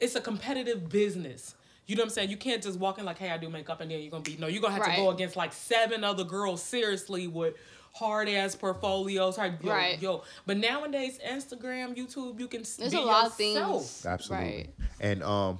it's 0.00 0.14
a 0.14 0.20
competitive 0.20 0.88
business. 0.88 1.54
You 1.86 1.94
know 1.96 2.00
what 2.02 2.06
I'm 2.06 2.10
saying? 2.10 2.30
You 2.30 2.36
can't 2.36 2.62
just 2.62 2.78
walk 2.78 2.98
in 2.98 3.04
like, 3.04 3.18
hey, 3.18 3.30
I 3.30 3.38
do 3.38 3.48
makeup, 3.48 3.80
and 3.80 3.90
then 3.90 4.00
you're 4.00 4.10
gonna 4.10 4.22
be 4.22 4.36
no. 4.38 4.46
You're 4.48 4.60
gonna 4.62 4.74
have 4.74 4.84
to 4.86 4.96
go 4.96 5.10
against 5.10 5.36
like 5.36 5.52
seven 5.52 6.02
other 6.04 6.24
girls 6.24 6.62
seriously 6.62 7.28
with 7.28 7.54
hard 7.94 8.28
ass 8.28 8.54
portfolios. 8.56 9.36
Hard, 9.36 9.62
yo, 9.62 9.70
Right. 9.70 10.02
yo. 10.02 10.22
But 10.46 10.56
nowadays, 10.58 11.18
Instagram, 11.26 11.96
YouTube, 11.96 12.40
you 12.40 12.48
can 12.48 12.62
s- 12.62 12.76
there's 12.76 12.92
be 12.92 12.98
a 12.98 13.00
lot 13.02 13.26
of 13.26 13.34
things 13.34 14.04
Absolutely. 14.04 14.46
right 14.46 14.68
And 15.00 15.22
um 15.22 15.58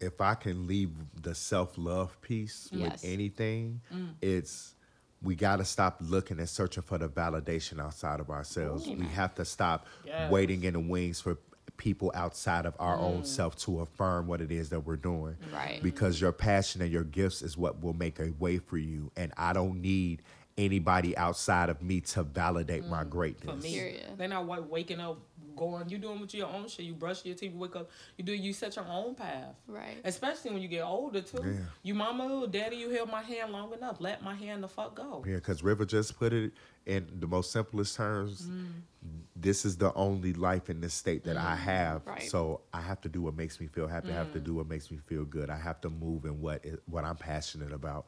if 0.00 0.20
I 0.20 0.34
can 0.34 0.66
leave 0.66 0.90
the 1.20 1.34
self 1.34 1.76
love 1.76 2.20
piece 2.22 2.68
Yes. 2.72 3.02
with 3.02 3.04
anything, 3.12 3.80
Mm. 3.92 4.14
it's 4.20 4.74
we 5.22 5.34
got 5.34 5.56
to 5.56 5.64
stop 5.66 5.98
looking 6.00 6.38
and 6.38 6.48
searching 6.48 6.82
for 6.82 6.96
the 6.96 7.06
validation 7.08 7.78
outside 7.78 8.20
of 8.20 8.30
ourselves. 8.30 8.86
we 8.88 9.04
have 9.08 9.34
to 9.34 9.44
stop 9.44 9.86
Yes. 10.06 10.30
waiting 10.32 10.64
in 10.64 10.72
the 10.72 10.80
wings 10.80 11.20
for 11.20 11.36
people 11.80 12.12
outside 12.14 12.66
of 12.66 12.74
our 12.78 12.96
Mm. 12.96 13.02
own 13.02 13.24
self 13.24 13.56
to 13.56 13.80
affirm 13.80 14.26
what 14.28 14.40
it 14.40 14.52
is 14.52 14.68
that 14.68 14.80
we're 14.86 14.96
doing. 14.96 15.36
Right. 15.52 15.82
Because 15.82 16.20
your 16.20 16.30
passion 16.32 16.82
and 16.82 16.92
your 16.92 17.04
gifts 17.04 17.40
is 17.42 17.56
what 17.56 17.82
will 17.82 17.94
make 17.94 18.20
a 18.20 18.30
way 18.38 18.58
for 18.58 18.76
you. 18.78 19.10
And 19.16 19.32
I 19.36 19.52
don't 19.54 19.80
need 19.80 20.22
anybody 20.58 21.16
outside 21.16 21.70
of 21.70 21.80
me 21.80 22.00
to 22.02 22.22
validate 22.22 22.86
my 22.86 22.98
Mm. 23.00 23.04
For 23.04 23.10
greatness. 23.10 23.62
me, 23.64 23.74
Period. 23.74 24.18
they're 24.18 24.28
not 24.28 24.44
wa- 24.44 24.60
waking 24.60 25.00
up, 25.00 25.18
going. 25.56 25.88
You 25.88 25.98
doing 25.98 26.20
with 26.20 26.34
your 26.34 26.48
own 26.48 26.68
shit. 26.68 26.84
You 26.84 26.94
brush 26.94 27.24
your 27.24 27.34
teeth, 27.34 27.54
wake 27.54 27.76
up. 27.76 27.90
You 28.16 28.24
do. 28.24 28.32
You 28.32 28.52
set 28.52 28.76
your 28.76 28.86
own 28.86 29.14
path. 29.14 29.54
right 29.66 30.00
Especially 30.04 30.50
when 30.52 30.60
you 30.62 30.68
get 30.68 30.82
older 30.82 31.20
too. 31.22 31.42
Yeah. 31.44 31.60
You 31.82 31.94
mama, 31.94 32.46
daddy, 32.46 32.76
you 32.76 32.90
held 32.90 33.10
my 33.10 33.22
hand 33.22 33.52
long 33.52 33.72
enough. 33.72 34.00
Let 34.00 34.22
my 34.22 34.34
hand 34.34 34.62
the 34.62 34.68
fuck 34.68 34.94
go. 34.94 35.22
Yeah, 35.26 35.36
because 35.36 35.62
River 35.62 35.84
just 35.86 36.18
put 36.18 36.32
it 36.32 36.52
in 36.86 37.06
the 37.20 37.26
most 37.26 37.52
simplest 37.52 37.96
terms. 37.96 38.42
Mm. 38.42 39.19
This 39.40 39.64
is 39.64 39.76
the 39.76 39.92
only 39.94 40.32
life 40.32 40.68
in 40.68 40.80
this 40.80 40.94
state 40.94 41.24
that 41.24 41.36
I 41.36 41.54
have. 41.54 42.06
Right. 42.06 42.22
So 42.22 42.60
I 42.72 42.80
have 42.80 43.00
to 43.02 43.08
do 43.08 43.22
what 43.22 43.34
makes 43.36 43.60
me 43.60 43.66
feel 43.66 43.86
happy. 43.86 44.12
I 44.12 44.16
have 44.16 44.28
Mm. 44.28 44.32
to 44.32 44.40
do 44.40 44.54
what 44.54 44.68
makes 44.68 44.90
me 44.90 44.98
feel 44.98 45.24
good. 45.24 45.50
I 45.50 45.56
have 45.56 45.80
to 45.82 45.90
move 45.90 46.24
in 46.24 46.40
what 46.40 46.64
is, 46.64 46.78
what 46.86 47.04
I'm 47.04 47.16
passionate 47.16 47.72
about. 47.72 48.06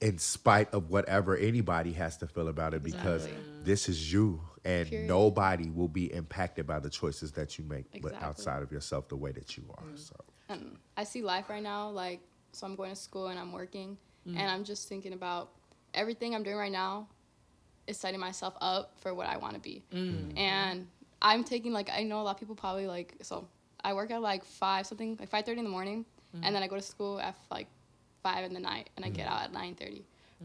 In 0.00 0.18
spite 0.18 0.72
of 0.72 0.90
whatever 0.90 1.36
anybody 1.36 1.92
has 1.92 2.16
to 2.18 2.28
feel 2.28 2.46
about 2.48 2.72
it, 2.72 2.82
because 2.84 3.26
Exactly. 3.26 3.64
this 3.64 3.88
is 3.88 4.12
you, 4.12 4.40
and 4.64 4.88
Period. 4.88 5.08
nobody 5.08 5.70
will 5.70 5.88
be 5.88 6.12
impacted 6.12 6.66
by 6.68 6.78
the 6.78 6.88
choices 6.90 7.32
that 7.32 7.58
you 7.58 7.64
make, 7.64 8.00
but 8.00 8.14
outside 8.22 8.62
of 8.62 8.70
yourself, 8.70 9.08
the 9.08 9.16
way 9.16 9.32
that 9.32 9.56
you 9.56 9.64
are. 9.76 9.84
Mm. 9.84 9.98
So 9.98 10.14
and 10.48 10.78
I 10.96 11.04
see 11.04 11.20
life 11.22 11.50
right 11.50 11.62
now, 11.62 11.90
like, 11.90 12.20
so 12.52 12.66
I'm 12.66 12.74
going 12.76 12.90
to 12.90 12.96
school 12.96 13.26
and 13.28 13.38
I'm 13.38 13.52
working, 13.52 13.98
and 14.24 14.38
I'm 14.50 14.62
just 14.64 14.88
thinking 14.88 15.12
about 15.14 15.52
everything 15.94 16.34
I'm 16.34 16.42
doing 16.42 16.56
right 16.56 16.72
now 16.72 17.08
is 17.88 17.96
setting 17.96 18.20
myself 18.20 18.54
up 18.60 18.92
for 19.00 19.14
what 19.14 19.26
I 19.26 19.36
want 19.36 19.54
to 19.54 19.60
be. 19.60 19.82
Mm. 19.92 20.38
And 20.38 20.86
I'm 21.20 21.42
taking, 21.42 21.72
like, 21.72 21.90
I 21.90 22.04
know 22.04 22.20
a 22.20 22.22
lot 22.22 22.32
of 22.32 22.38
people 22.38 22.54
probably, 22.54 22.86
like, 22.86 23.14
so 23.22 23.48
I 23.82 23.94
work 23.94 24.10
at 24.10 24.20
like 24.20 24.44
5 24.44 24.86
something, 24.86 25.16
like 25.18 25.30
5.30 25.30 25.58
in 25.58 25.64
the 25.64 25.70
morning, 25.70 26.04
mm. 26.36 26.40
and 26.42 26.54
then 26.54 26.62
I 26.62 26.66
go 26.66 26.76
to 26.76 26.82
school 26.82 27.18
at 27.20 27.36
like 27.50 27.66
5 28.22 28.44
in 28.44 28.52
the 28.52 28.60
night, 28.60 28.90
and 28.96 29.04
I 29.04 29.08
get 29.08 29.26
mm. 29.26 29.32
out 29.32 29.42
at 29.42 29.52
9.30. 29.52 30.02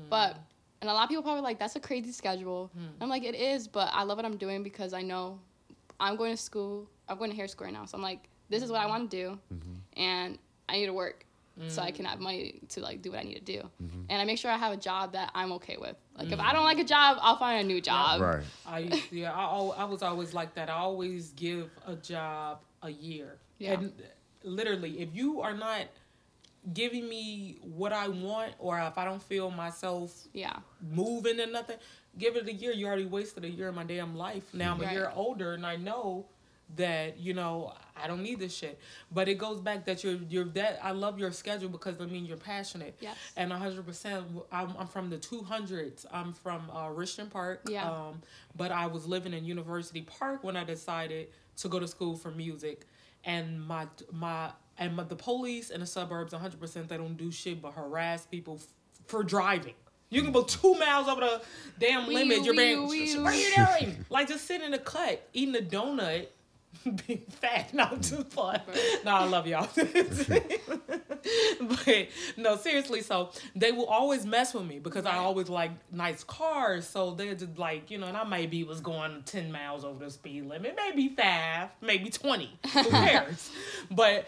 But, 0.09 0.37
and 0.81 0.89
a 0.89 0.93
lot 0.93 1.03
of 1.03 1.09
people 1.09 1.21
probably 1.21 1.43
like, 1.43 1.59
that's 1.59 1.75
a 1.75 1.79
crazy 1.79 2.11
schedule. 2.11 2.71
I'm 2.99 3.09
like, 3.09 3.23
it 3.23 3.35
is, 3.35 3.67
but 3.67 3.89
I 3.93 4.03
love 4.03 4.17
what 4.17 4.25
I'm 4.25 4.37
doing 4.37 4.63
because 4.63 4.93
I 4.93 5.03
know 5.03 5.39
I'm 5.99 6.15
going 6.15 6.31
to 6.31 6.41
school. 6.41 6.89
I'm 7.07 7.17
going 7.19 7.29
to 7.29 7.35
hair 7.35 7.47
school 7.47 7.65
right 7.65 7.73
now. 7.73 7.85
So 7.85 7.95
I'm 7.95 8.01
like, 8.01 8.27
this 8.49 8.63
is 8.63 8.71
what 8.71 8.81
I 8.81 8.87
want 8.87 9.09
to 9.09 9.17
do, 9.17 9.39
mm-hmm. 9.53 9.99
and 9.99 10.39
I 10.67 10.77
need 10.77 10.87
to 10.87 10.93
work 10.93 11.25
so 11.67 11.81
I 11.81 11.91
can 11.91 12.05
have 12.05 12.19
money 12.19 12.61
to 12.69 12.81
like 12.81 13.01
do 13.01 13.11
what 13.11 13.19
I 13.19 13.23
need 13.23 13.35
to 13.35 13.41
do. 13.41 13.59
Mm-hmm. 13.81 14.01
And 14.09 14.21
I 14.21 14.25
make 14.25 14.39
sure 14.39 14.49
I 14.49 14.57
have 14.57 14.73
a 14.73 14.77
job 14.77 15.13
that 15.13 15.31
I'm 15.35 15.51
okay 15.53 15.77
with. 15.77 15.95
Like 16.17 16.31
if 16.31 16.39
I 16.39 16.43
mm-hmm. 16.45 16.55
don't 16.55 16.63
like 16.65 16.79
a 16.79 16.83
job, 16.83 17.17
I'll 17.21 17.37
find 17.37 17.63
a 17.63 17.67
new 17.67 17.79
job. 17.79 18.21
right, 18.21 18.43
I 18.65 18.79
used 18.79 19.09
to, 19.09 19.15
yeah, 19.15 19.33
I, 19.33 19.43
al- 19.43 19.75
I 19.77 19.83
was 19.83 20.01
always 20.01 20.33
like 20.33 20.55
that. 20.55 20.69
I 20.69 20.73
always 20.73 21.31
give 21.31 21.69
a 21.85 21.95
job 21.95 22.61
a 22.81 22.89
year. 22.89 23.37
Yeah. 23.59 23.73
And 23.73 23.93
literally, 24.43 24.99
if 24.99 25.09
you 25.13 25.41
are 25.41 25.53
not 25.53 25.85
giving 26.73 27.07
me 27.07 27.57
what 27.61 27.93
I 27.93 28.07
want, 28.07 28.53
or 28.57 28.79
if 28.79 28.97
I 28.97 29.05
don't 29.05 29.21
feel 29.21 29.51
myself 29.51 30.27
Yeah. 30.33 30.57
moving 30.81 31.39
and 31.39 31.51
nothing, 31.51 31.77
give 32.17 32.35
it 32.35 32.47
a 32.47 32.53
year. 32.53 32.71
You 32.71 32.87
already 32.87 33.05
wasted 33.05 33.43
a 33.43 33.49
year 33.49 33.67
of 33.67 33.75
my 33.75 33.83
damn 33.83 34.15
life. 34.15 34.53
Now 34.53 34.73
I'm 34.73 34.81
a 34.81 34.91
year 34.91 35.11
older, 35.13 35.53
and 35.53 35.65
I 35.65 35.75
know 35.75 36.25
that 36.75 37.19
you 37.19 37.33
know 37.33 37.73
I 37.95 38.07
don't 38.07 38.23
need 38.23 38.39
this 38.39 38.55
shit. 38.55 38.79
But 39.11 39.27
it 39.27 39.35
goes 39.35 39.59
back 39.59 39.85
that 39.85 40.03
you're 40.03 40.19
you're 40.29 40.45
that 40.45 40.79
I 40.83 40.91
love 40.91 41.19
your 41.19 41.31
schedule 41.31 41.69
because 41.69 41.99
I 42.01 42.05
mean 42.05 42.25
you're 42.25 42.37
passionate. 42.37 42.95
Yes. 42.99 43.15
And 43.37 43.51
hundred 43.51 43.85
percent, 43.85 44.25
I'm 44.51 44.73
I'm 44.77 44.87
from 44.87 45.09
the 45.09 45.17
two 45.17 45.43
hundreds. 45.43 46.05
I'm 46.11 46.33
from 46.33 46.69
uh, 46.71 46.87
Richton 46.87 47.29
Park. 47.29 47.61
Yeah. 47.67 47.89
Um, 47.89 48.21
but 48.55 48.71
I 48.71 48.87
was 48.87 49.05
living 49.05 49.33
in 49.33 49.45
University 49.45 50.01
Park 50.01 50.43
when 50.43 50.55
I 50.57 50.63
decided 50.63 51.29
to 51.57 51.67
go 51.67 51.79
to 51.79 51.87
school 51.87 52.15
for 52.15 52.31
music, 52.31 52.87
and 53.23 53.61
my 53.61 53.87
my 54.11 54.51
and 54.77 54.95
my, 54.95 55.03
the 55.03 55.15
police 55.15 55.69
in 55.69 55.79
the 55.81 55.85
suburbs, 55.85 56.33
hundred 56.33 56.59
percent, 56.59 56.89
they 56.89 56.97
don't 56.97 57.17
do 57.17 57.31
shit 57.31 57.61
but 57.61 57.73
harass 57.73 58.25
people 58.25 58.55
f- 58.59 58.67
for 59.07 59.23
driving. 59.23 59.75
You 60.09 60.21
can 60.21 60.31
go 60.31 60.43
two 60.43 60.75
miles 60.75 61.07
over 61.07 61.21
the 61.21 61.41
damn 61.79 62.07
Wee, 62.07 62.15
limit. 62.15 62.45
You're 62.45 62.55
being 62.55 62.83
what 62.83 63.33
are 63.33 63.35
you 63.35 63.55
doing? 63.55 64.05
like 64.09 64.27
just 64.27 64.45
sitting 64.45 64.65
in 64.65 64.71
the 64.71 64.77
cut 64.77 65.27
eating 65.33 65.55
a 65.55 65.59
donut. 65.59 66.27
Being 67.07 67.23
fat, 67.29 67.73
not 67.73 68.01
too 68.03 68.23
fun. 68.23 68.61
No, 69.05 69.11
I 69.11 69.25
love 69.25 69.47
y'all. 69.47 69.67
but 71.61 72.07
no, 72.37 72.55
seriously. 72.57 73.01
So 73.01 73.31
they 73.55 73.71
will 73.71 73.85
always 73.85 74.25
mess 74.25 74.53
with 74.53 74.65
me 74.65 74.79
because 74.79 75.05
I 75.05 75.17
always 75.17 75.49
like 75.49 75.71
nice 75.91 76.23
cars. 76.23 76.87
So 76.87 77.11
they're 77.11 77.35
just 77.35 77.57
like, 77.57 77.91
you 77.91 77.97
know, 77.97 78.07
and 78.07 78.15
I 78.15 78.23
maybe 78.23 78.63
was 78.63 78.79
going 78.79 79.23
ten 79.25 79.51
miles 79.51 79.83
over 79.83 80.05
the 80.05 80.11
speed 80.11 80.45
limit, 80.45 80.75
maybe 80.77 81.09
five, 81.09 81.69
maybe 81.81 82.09
twenty. 82.09 82.57
Who 82.73 82.89
cares? 82.89 83.51
but 83.91 84.25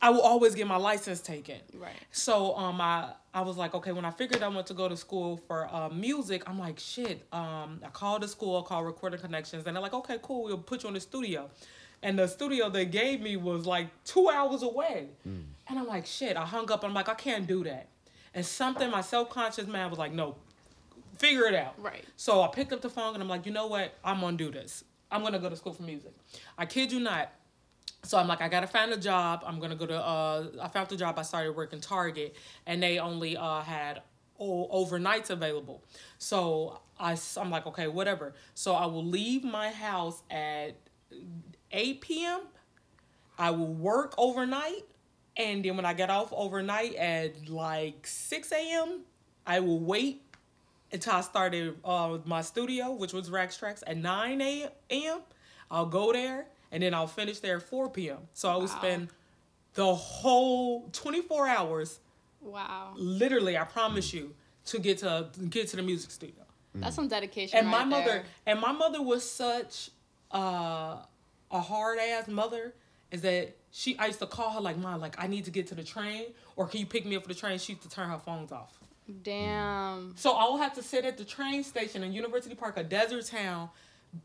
I 0.00 0.10
will 0.10 0.22
always 0.22 0.54
get 0.54 0.66
my 0.66 0.76
license 0.76 1.20
taken. 1.20 1.60
Right. 1.74 1.92
So 2.10 2.56
um 2.56 2.80
I 2.80 3.14
I 3.34 3.40
was 3.40 3.56
like, 3.56 3.74
okay, 3.74 3.92
when 3.92 4.04
I 4.04 4.10
figured 4.10 4.42
I 4.42 4.48
went 4.48 4.66
to 4.66 4.74
go 4.74 4.88
to 4.88 4.96
school 4.96 5.38
for 5.46 5.66
uh, 5.72 5.88
music, 5.88 6.42
I'm 6.46 6.58
like, 6.58 6.78
shit. 6.78 7.26
Um, 7.32 7.80
I 7.82 7.88
called 7.90 8.22
the 8.22 8.28
school, 8.28 8.62
called 8.62 8.84
Recording 8.84 9.20
Connections, 9.20 9.64
and 9.66 9.74
they're 9.74 9.82
like, 9.82 9.94
okay, 9.94 10.18
cool, 10.20 10.44
we'll 10.44 10.58
put 10.58 10.82
you 10.82 10.88
in 10.88 10.94
the 10.94 11.00
studio. 11.00 11.48
And 12.02 12.18
the 12.18 12.26
studio 12.26 12.68
they 12.68 12.84
gave 12.84 13.20
me 13.20 13.36
was 13.36 13.66
like 13.66 13.88
two 14.04 14.28
hours 14.28 14.62
away. 14.62 15.08
And 15.24 15.78
I'm 15.78 15.86
like, 15.86 16.06
shit. 16.06 16.36
I 16.36 16.44
hung 16.44 16.70
up. 16.70 16.84
I'm 16.84 16.92
like, 16.94 17.08
I 17.08 17.14
can't 17.14 17.46
do 17.46 17.62
that. 17.64 17.88
And 18.34 18.44
something, 18.44 18.90
my 18.90 19.02
self 19.02 19.30
conscious 19.30 19.66
man 19.66 19.88
was 19.90 19.98
like, 19.98 20.12
no, 20.12 20.36
figure 21.18 21.44
it 21.46 21.54
out. 21.54 21.74
Right. 21.78 22.04
So 22.16 22.42
I 22.42 22.48
picked 22.48 22.72
up 22.72 22.80
the 22.80 22.90
phone 22.90 23.14
and 23.14 23.22
I'm 23.22 23.28
like, 23.28 23.46
you 23.46 23.52
know 23.52 23.66
what? 23.68 23.94
I'm 24.04 24.20
gonna 24.20 24.36
do 24.36 24.50
this. 24.50 24.84
I'm 25.10 25.22
gonna 25.22 25.38
go 25.38 25.48
to 25.48 25.56
school 25.56 25.72
for 25.74 25.82
music. 25.82 26.12
I 26.58 26.66
kid 26.66 26.90
you 26.90 27.00
not. 27.00 27.30
So 28.04 28.18
I'm 28.18 28.26
like, 28.26 28.40
I 28.40 28.48
gotta 28.48 28.66
find 28.66 28.92
a 28.92 28.96
job. 28.96 29.44
I'm 29.46 29.60
gonna 29.60 29.76
go 29.76 29.86
to. 29.86 29.96
Uh, 30.02 30.46
I 30.60 30.68
found 30.68 30.88
the 30.88 30.96
job. 30.96 31.18
I 31.18 31.22
started 31.22 31.54
working 31.54 31.80
Target, 31.80 32.34
and 32.66 32.82
they 32.82 32.98
only 32.98 33.36
uh, 33.36 33.60
had 33.60 34.02
o- 34.40 34.68
overnights 34.84 35.30
available. 35.30 35.84
So 36.18 36.80
I, 36.98 37.16
I'm 37.36 37.50
like, 37.50 37.66
okay, 37.66 37.86
whatever. 37.86 38.34
So 38.54 38.74
I 38.74 38.86
will 38.86 39.04
leave 39.04 39.44
my 39.44 39.68
house 39.70 40.22
at 40.30 40.74
8 41.72 42.00
p.m. 42.00 42.40
I 43.38 43.50
will 43.50 43.72
work 43.72 44.14
overnight, 44.18 44.84
and 45.36 45.64
then 45.64 45.76
when 45.76 45.84
I 45.86 45.94
get 45.94 46.10
off 46.10 46.32
overnight 46.32 46.94
at 46.96 47.48
like 47.48 48.06
6 48.06 48.52
a.m., 48.52 49.00
I 49.46 49.60
will 49.60 49.80
wait 49.80 50.22
until 50.92 51.14
I 51.14 51.20
started 51.22 51.76
uh, 51.84 52.18
my 52.24 52.42
studio, 52.42 52.92
which 52.92 53.12
was 53.12 53.30
Rax 53.30 53.56
Trax, 53.58 53.82
at 53.86 53.96
9 53.96 54.40
a.m. 54.40 55.20
I'll 55.70 55.86
go 55.86 56.12
there, 56.12 56.46
and 56.70 56.82
then 56.82 56.92
I'll 56.94 57.06
finish 57.06 57.40
there 57.40 57.56
at 57.56 57.62
4 57.62 57.88
p.m. 57.90 58.18
So 58.34 58.48
I 58.50 58.54
will 58.54 58.62
Wow. 58.62 58.66
spend 58.66 59.08
the 59.74 59.94
whole 59.94 60.90
24 60.92 61.48
hours, 61.48 62.00
Wow. 62.42 62.92
literally, 62.94 63.56
I 63.56 63.64
promise 63.64 64.12
you, 64.12 64.34
to 64.66 64.78
get 64.78 64.98
to 64.98 65.28
get 65.48 65.68
to 65.68 65.76
the 65.76 65.82
music 65.82 66.10
studio 66.10 66.44
That's 66.74 66.94
some 66.94 67.08
dedication. 67.08 67.58
and 67.58 67.66
my 67.66 67.78
right 67.78 67.86
mother 67.88 68.24
and 68.46 68.60
my 68.60 68.70
mother 68.72 69.00
was 69.02 69.28
such 69.28 69.90
uh, 70.30 70.98
a 71.52 71.60
hard 71.60 71.98
ass 71.98 72.26
mother 72.28 72.74
is 73.10 73.22
that 73.22 73.54
she 73.70 73.96
I 73.98 74.06
used 74.06 74.18
to 74.20 74.26
call 74.26 74.50
her 74.52 74.60
like 74.60 74.76
mom 74.78 75.00
like 75.00 75.14
I 75.22 75.26
need 75.26 75.44
to 75.44 75.50
get 75.50 75.66
to 75.68 75.74
the 75.74 75.84
train 75.84 76.24
or 76.56 76.66
can 76.66 76.80
you 76.80 76.86
pick 76.86 77.04
me 77.06 77.14
up 77.16 77.22
for 77.22 77.28
the 77.28 77.34
train? 77.34 77.58
She 77.58 77.72
used 77.74 77.82
to 77.82 77.90
turn 77.90 78.08
her 78.08 78.18
phones 78.18 78.52
off. 78.52 78.78
Damn. 79.22 80.14
so 80.16 80.32
I 80.32 80.44
will 80.44 80.58
have 80.58 80.74
to 80.74 80.82
sit 80.82 81.04
at 81.04 81.18
the 81.18 81.24
train 81.24 81.62
station 81.64 82.02
in 82.02 82.12
University 82.12 82.54
Park 82.54 82.76
a 82.76 82.82
desert 82.82 83.26
town 83.26 83.68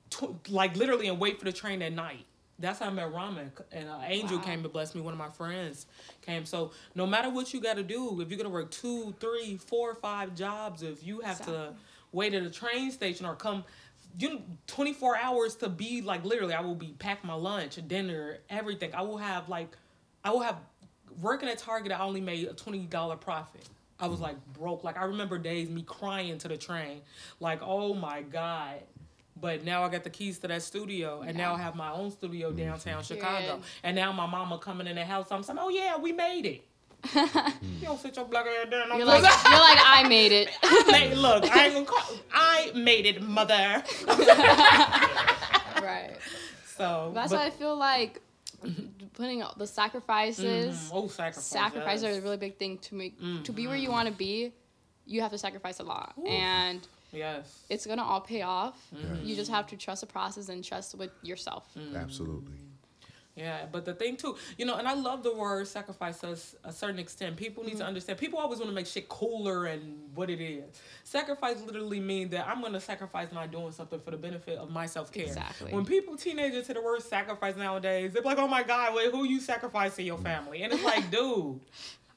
tw- 0.09 0.35
like 0.49 0.75
literally 0.75 1.07
and 1.07 1.19
wait 1.19 1.39
for 1.39 1.45
the 1.45 1.51
train 1.53 1.81
at 1.81 1.93
night. 1.93 2.25
That's 2.59 2.79
how 2.79 2.87
I 2.87 2.89
met 2.91 3.11
Ramen 3.13 3.51
and 3.71 3.87
uh, 3.89 3.99
Angel 4.05 4.37
Wow. 4.37 4.43
came 4.43 4.63
to 4.63 4.69
bless 4.69 4.95
me. 4.95 5.01
One 5.01 5.13
of 5.13 5.19
my 5.19 5.29
friends 5.29 5.85
came. 6.21 6.45
So 6.45 6.71
no 6.95 7.05
matter 7.05 7.29
what 7.29 7.53
you 7.53 7.61
got 7.61 7.77
to 7.77 7.83
do 7.83 8.19
if 8.21 8.29
you're 8.29 8.37
gonna 8.37 8.49
work 8.49 8.71
two 8.71 9.13
three 9.19 9.57
four 9.57 9.95
five 9.95 10.35
jobs 10.35 10.81
if 10.83 11.05
you 11.05 11.19
have 11.21 11.43
to 11.45 11.73
wait 12.13 12.33
at 12.33 12.43
a 12.43 12.49
train 12.49 12.91
station 12.91 13.25
or 13.25 13.35
come 13.35 13.63
you 14.19 14.41
24 14.67 15.17
hours 15.17 15.55
to 15.57 15.69
be 15.69 16.01
like 16.01 16.25
literally 16.25 16.53
I 16.53 16.61
will 16.61 16.75
be 16.75 16.95
pack 16.99 17.23
my 17.23 17.33
lunch, 17.33 17.79
dinner, 17.87 18.39
everything. 18.49 18.93
I 18.95 19.01
will 19.01 19.17
have 19.17 19.49
like 19.49 19.75
I 20.23 20.31
will 20.31 20.41
have 20.41 20.57
working 21.21 21.49
at 21.49 21.57
Target 21.57 21.91
I 21.91 21.99
only 21.99 22.21
made 22.21 22.47
a 22.47 22.53
$20 22.53 23.21
profit. 23.21 23.67
I 23.99 24.07
was 24.07 24.19
like 24.19 24.35
broke. 24.53 24.83
Like 24.83 24.97
I 24.97 25.05
remember 25.05 25.37
days 25.37 25.69
me 25.69 25.83
crying 25.83 26.37
to 26.39 26.47
the 26.47 26.57
train. 26.57 27.01
Like, 27.39 27.59
oh 27.63 27.93
my 27.93 28.21
God. 28.21 28.81
But 29.39 29.63
now 29.63 29.83
I 29.83 29.89
got 29.89 30.03
the 30.03 30.09
keys 30.09 30.39
to 30.39 30.47
that 30.47 30.63
studio 30.63 31.21
and 31.21 31.37
now 31.37 31.53
I 31.53 31.59
have 31.59 31.75
my 31.75 31.91
own 31.91 32.09
studio 32.09 32.51
downtown 32.51 33.03
Chicago. 33.03 33.61
And 33.83 33.95
now 33.95 34.11
my 34.11 34.25
mama 34.25 34.57
coming 34.57 34.87
in 34.87 34.95
the 34.95 35.05
house. 35.05 35.27
I'm 35.31 35.43
saying, 35.43 35.59
Oh 35.61 35.69
yeah, 35.69 35.97
we 35.97 36.11
made 36.11 36.45
it. 36.47 36.63
You 37.15 37.85
don't 37.85 37.99
sit 37.99 38.15
your 38.15 38.25
black 38.25 38.45
ass 38.45 38.69
down. 38.69 38.97
You're 38.97 39.05
like 39.05 39.21
you're 39.21 39.59
like 39.59 39.79
I 39.83 40.05
made 40.07 40.31
it. 40.31 40.49
I 40.63 40.83
made, 40.91 41.15
look, 41.15 41.43
I 41.55 41.65
ain't 41.65 41.73
gonna 41.73 41.85
call. 41.85 42.15
I 42.33 42.71
made 42.75 43.05
it, 43.05 43.21
mother. 43.21 43.83
right. 45.81 46.15
So 46.75 47.11
That's 47.13 47.31
but, 47.31 47.39
why 47.39 47.45
I 47.45 47.49
feel 47.49 47.75
like 47.75 48.21
putting 49.13 49.41
all 49.43 49.53
the 49.57 49.67
sacrifices. 49.67 50.75
Mhm. 50.75 50.91
Oh, 50.93 51.07
sacrifice. 51.07 51.43
Sacrifice 51.43 52.03
are 52.03 52.11
a 52.11 52.21
really 52.21 52.37
big 52.37 52.57
thing 52.57 52.77
to 52.79 52.95
make 52.95 53.15
to 53.43 53.51
be 53.51 53.67
where 53.67 53.77
you 53.77 53.91
want 53.91 54.07
to 54.07 54.13
be. 54.13 54.53
You 55.05 55.21
have 55.21 55.31
to 55.31 55.37
sacrifice 55.37 55.79
a 55.79 55.83
lot, 55.83 56.13
Ooh. 56.19 56.25
and 56.27 56.85
Yes. 57.13 57.63
it's 57.69 57.85
gonna 57.85 58.03
all 58.03 58.19
pay 58.19 58.41
off. 58.41 58.75
Mm-hmm. 58.93 59.25
You 59.25 59.35
just 59.35 59.49
have 59.49 59.67
to 59.67 59.77
trust 59.77 60.01
the 60.01 60.07
process 60.07 60.49
and 60.49 60.63
trust 60.63 60.95
with 60.95 61.11
yourself. 61.21 61.65
Absolutely. 61.95 62.53
Yeah, 63.37 63.67
but 63.71 63.85
the 63.85 63.93
thing 63.93 64.17
too, 64.17 64.35
you 64.57 64.65
know, 64.65 64.77
and 64.77 64.87
I 64.87 64.95
love 64.95 65.21
the 65.21 65.33
word 65.33 65.67
sacrifice 65.67 66.19
to 66.21 66.35
a 66.63 66.73
certain 66.73 66.97
extent. 66.97 67.37
People 67.37 67.63
need 67.63 67.73
to 67.73 67.77
mm-hmm. 67.77 67.87
understand. 67.87 68.17
People 68.17 68.39
always 68.39 68.57
want 68.57 68.71
to 68.71 68.75
make 68.75 68.87
shit 68.87 69.07
cooler 69.07 69.65
and 69.65 70.09
what 70.15 70.31
it 70.31 70.41
is. 70.41 70.65
Sacrifice 71.03 71.61
literally 71.61 71.99
means 71.99 72.31
that 72.31 72.47
I'm 72.47 72.61
going 72.61 72.73
to 72.73 72.79
sacrifice 72.79 73.31
not 73.31 73.51
doing 73.51 73.71
something 73.71 73.99
for 73.99 74.09
the 74.09 74.17
benefit 74.17 74.57
of 74.57 74.71
my 74.71 74.87
self 74.87 75.11
care. 75.11 75.25
Exactly. 75.25 75.71
When 75.71 75.85
people 75.85 76.17
teenagers 76.17 76.65
to 76.65 76.73
the 76.73 76.81
word 76.81 77.03
sacrifice 77.03 77.55
nowadays, 77.55 78.13
they're 78.13 78.23
like, 78.23 78.39
"Oh 78.39 78.47
my 78.47 78.63
God, 78.63 78.95
wait, 78.95 79.11
who 79.11 79.23
you 79.23 79.39
sacrificing 79.39 80.07
your 80.07 80.17
mm. 80.17 80.23
family?" 80.23 80.63
And 80.63 80.73
it's 80.73 80.83
like, 80.83 81.11
dude. 81.11 81.59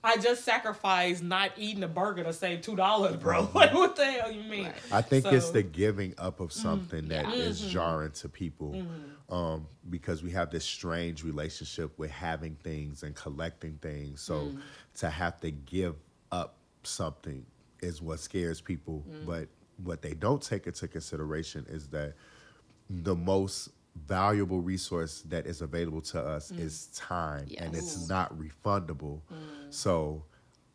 I 0.02 0.16
just 0.16 0.44
sacrificed 0.44 1.22
not 1.22 1.52
eating 1.58 1.82
a 1.82 1.88
burger 1.88 2.24
to 2.24 2.32
save 2.32 2.62
two 2.62 2.76
dollars, 2.76 3.16
bro. 3.16 3.42
Mm-hmm. 3.42 3.58
Like, 3.60 3.74
what 3.74 3.96
the 3.96 4.06
hell 4.06 4.30
you 4.30 4.42
mean? 4.42 4.72
I 4.90 5.02
think 5.02 5.26
it's 5.26 5.50
the 5.50 5.62
giving 5.62 6.14
up 6.16 6.40
of 6.40 6.52
something 6.52 7.04
mm, 7.04 7.08
that 7.08 7.28
Yeah. 7.28 7.34
is 7.34 7.60
mm-hmm. 7.60 7.70
jarring 7.70 8.12
to 8.12 8.28
people 8.28 8.72
mm-hmm. 8.72 9.34
um, 9.34 9.66
because 9.90 10.22
we 10.22 10.30
have 10.30 10.50
this 10.50 10.64
strange 10.64 11.22
relationship 11.22 11.98
with 11.98 12.10
having 12.10 12.56
things 12.62 13.02
and 13.02 13.14
collecting 13.14 13.78
things. 13.82 14.22
So 14.22 14.46
mm. 14.46 14.60
to 14.96 15.10
have 15.10 15.38
to 15.40 15.50
give 15.50 15.96
up 16.32 16.56
something 16.82 17.44
is 17.80 18.00
what 18.00 18.20
scares 18.20 18.60
people. 18.60 19.04
Mm. 19.10 19.26
But 19.26 19.48
what 19.82 20.00
they 20.00 20.14
don't 20.14 20.42
take 20.42 20.66
into 20.66 20.88
consideration 20.88 21.66
is 21.68 21.88
that 21.88 22.14
the 22.88 23.14
most 23.14 23.70
valuable 23.94 24.60
resource 24.60 25.22
that 25.28 25.46
is 25.46 25.60
available 25.60 26.00
to 26.00 26.20
us 26.20 26.52
mm. 26.52 26.60
is 26.60 26.86
time 26.88 27.48
and 27.58 27.74
it's 27.74 28.08
not 28.08 28.36
refundable. 28.38 29.20
Mm. 29.32 29.38
So 29.70 30.24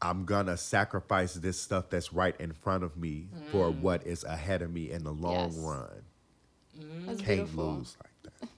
I'm 0.01 0.25
gonna 0.25 0.57
sacrifice 0.57 1.33
this 1.33 1.59
stuff 1.59 1.89
that's 1.89 2.13
right 2.13 2.35
in 2.39 2.53
front 2.53 2.83
of 2.83 2.97
me 2.97 3.29
for 3.51 3.69
mm. 3.69 3.79
what 3.79 4.05
is 4.05 4.23
ahead 4.23 4.61
of 4.61 4.71
me 4.71 4.91
in 4.91 5.03
the 5.03 5.11
long 5.13 5.51
Yes. 5.51 5.57
run. 5.57 6.03
That's 7.05 7.21
Can't 7.21 7.39
beautiful. 7.39 7.75
lose 7.75 7.97
like 8.03 8.33
that. 8.39 8.49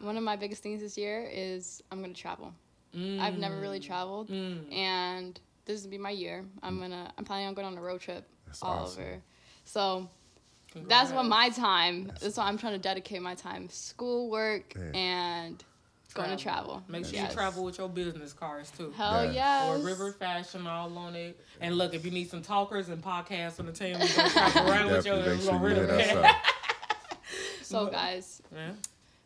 One 0.02 0.16
of 0.16 0.22
my 0.22 0.36
biggest 0.36 0.62
things 0.62 0.80
this 0.80 0.96
year 0.96 1.28
is 1.32 1.82
I'm 1.90 2.00
gonna 2.00 2.14
travel. 2.14 2.52
I've 2.94 3.38
never 3.38 3.58
really 3.58 3.80
traveled, 3.80 4.28
and 4.28 5.40
this 5.64 5.82
will 5.82 5.90
be 5.90 5.96
my 5.96 6.10
year. 6.10 6.44
I'm 6.62 6.78
gonna 6.78 7.10
I'm 7.16 7.24
planning 7.24 7.46
on 7.46 7.54
going 7.54 7.66
on 7.66 7.78
a 7.78 7.80
road 7.80 8.00
trip 8.00 8.28
That's 8.46 8.62
all 8.62 8.80
awesome. 8.80 9.02
over. 9.02 9.22
So 9.64 10.10
that's 10.88 11.12
what 11.12 11.24
my 11.26 11.48
time. 11.50 12.12
That's 12.20 12.36
what 12.36 12.46
I'm 12.46 12.58
trying 12.58 12.72
to 12.74 12.78
dedicate 12.78 13.22
my 13.22 13.34
time: 13.34 13.68
school, 13.68 14.30
work, 14.30 14.74
Yeah. 14.76 14.98
and 14.98 15.64
going 16.14 16.28
to 16.28 16.36
travel. 16.36 16.82
Make 16.88 17.06
sure 17.06 17.14
Yes. 17.14 17.30
you 17.30 17.34
travel 17.36 17.64
with 17.64 17.78
your 17.78 17.88
business 17.88 18.34
cards 18.34 18.70
too. 18.76 18.92
Hell 18.94 19.24
Yeah. 19.24 19.32
yes. 19.32 19.80
Or 19.80 19.82
River 19.86 20.12
Fashion 20.12 20.66
all 20.66 20.96
on 20.98 21.14
it. 21.14 21.40
And 21.60 21.76
look, 21.78 21.94
if 21.94 22.04
you 22.04 22.10
need 22.10 22.28
some 22.28 22.42
talkers 22.42 22.90
and 22.90 23.02
podcasts 23.02 23.58
on 23.58 23.64
the 23.64 23.72
team, 23.72 23.98
we're 23.98 24.06
travel 24.06 24.68
around 24.70 24.90
with 24.92 25.06
your 25.06 25.16
Definitely 25.16 25.44
sure 25.46 25.54
you 25.54 25.58
River. 25.80 25.96
hit 25.96 26.16
us 26.16 26.24
up. 26.24 26.36
So 27.62 27.86
guys, 27.86 28.42
Yeah. 28.54 28.72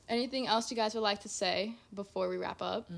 anything 0.08 0.46
else 0.46 0.70
you 0.70 0.76
guys 0.76 0.94
would 0.94 1.00
like 1.00 1.20
to 1.22 1.28
say 1.28 1.74
before 1.94 2.28
we 2.28 2.36
wrap 2.36 2.62
up? 2.62 2.88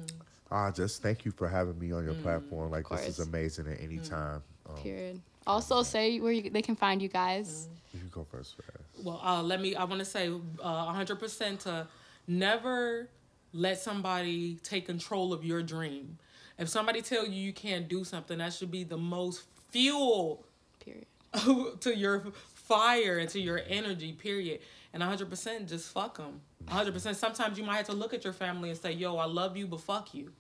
Ah, 0.51 0.71
just 0.71 1.01
thank 1.03 1.25
you 1.25 1.31
for 1.31 1.49
having 1.49 1.79
me 1.79 1.91
on 1.93 2.05
your 2.05 2.15
platform. 2.15 2.71
Like 2.71 2.89
this 2.91 3.07
is 3.09 3.19
amazing 3.21 3.69
at 3.69 3.81
any 3.81 3.99
time. 3.99 4.43
Um, 4.69 4.77
Period. 4.77 5.21
Also, 5.49 5.83
say 5.83 6.21
where 6.21 6.31
you, 6.31 6.51
they 6.51 6.61
can 6.61 6.77
find 6.77 7.01
you 7.01 7.09
guys. 7.09 7.69
you 7.95 8.01
can 8.01 8.11
go 8.11 8.27
first. 8.31 8.57
Spaz. 8.59 9.03
Well, 9.03 9.21
uh, 9.25 9.43
let 9.43 9.63
me. 9.63 9.75
I 9.75 9.85
want 9.85 10.01
to 10.01 10.05
say 10.05 10.29
uh, 10.63 10.93
100% 10.93 11.59
to 11.61 11.89
never 12.27 13.09
let 13.55 13.81
somebody 13.81 14.57
take 14.63 14.85
control 14.85 15.33
of 15.33 15.45
your 15.45 15.63
dream. 15.63 16.19
If 16.59 16.69
somebody 16.69 17.01
tell 17.01 17.27
you 17.27 17.41
you 17.41 17.53
can't 17.55 17.89
do 17.89 18.05
something, 18.05 18.39
that 18.39 18.53
should 18.53 18.71
be 18.71 18.85
the 18.85 18.99
most 18.99 19.45
fuel 19.71 20.45
Period. 20.85 21.07
to 21.81 21.97
your 21.97 22.25
fire 22.53 23.19
and 23.19 23.29
to 23.31 23.41
your 23.41 23.61
energy, 23.69 24.13
period. 24.13 24.61
And 24.95 25.03
100% 25.03 25.69
just 25.69 25.93
fuck 25.93 26.17
them. 26.17 26.41
100%. 26.67 27.15
Sometimes 27.15 27.59
you 27.59 27.65
might 27.65 27.77
have 27.77 27.87
to 27.87 27.93
look 27.93 28.15
at 28.15 28.25
your 28.25 28.33
family 28.33 28.71
and 28.71 28.79
say, 28.79 28.93
yo, 28.93 29.17
I 29.17 29.27
love 29.27 29.57
you, 29.57 29.67
but 29.67 29.81
fuck 29.81 30.15
you. 30.15 30.33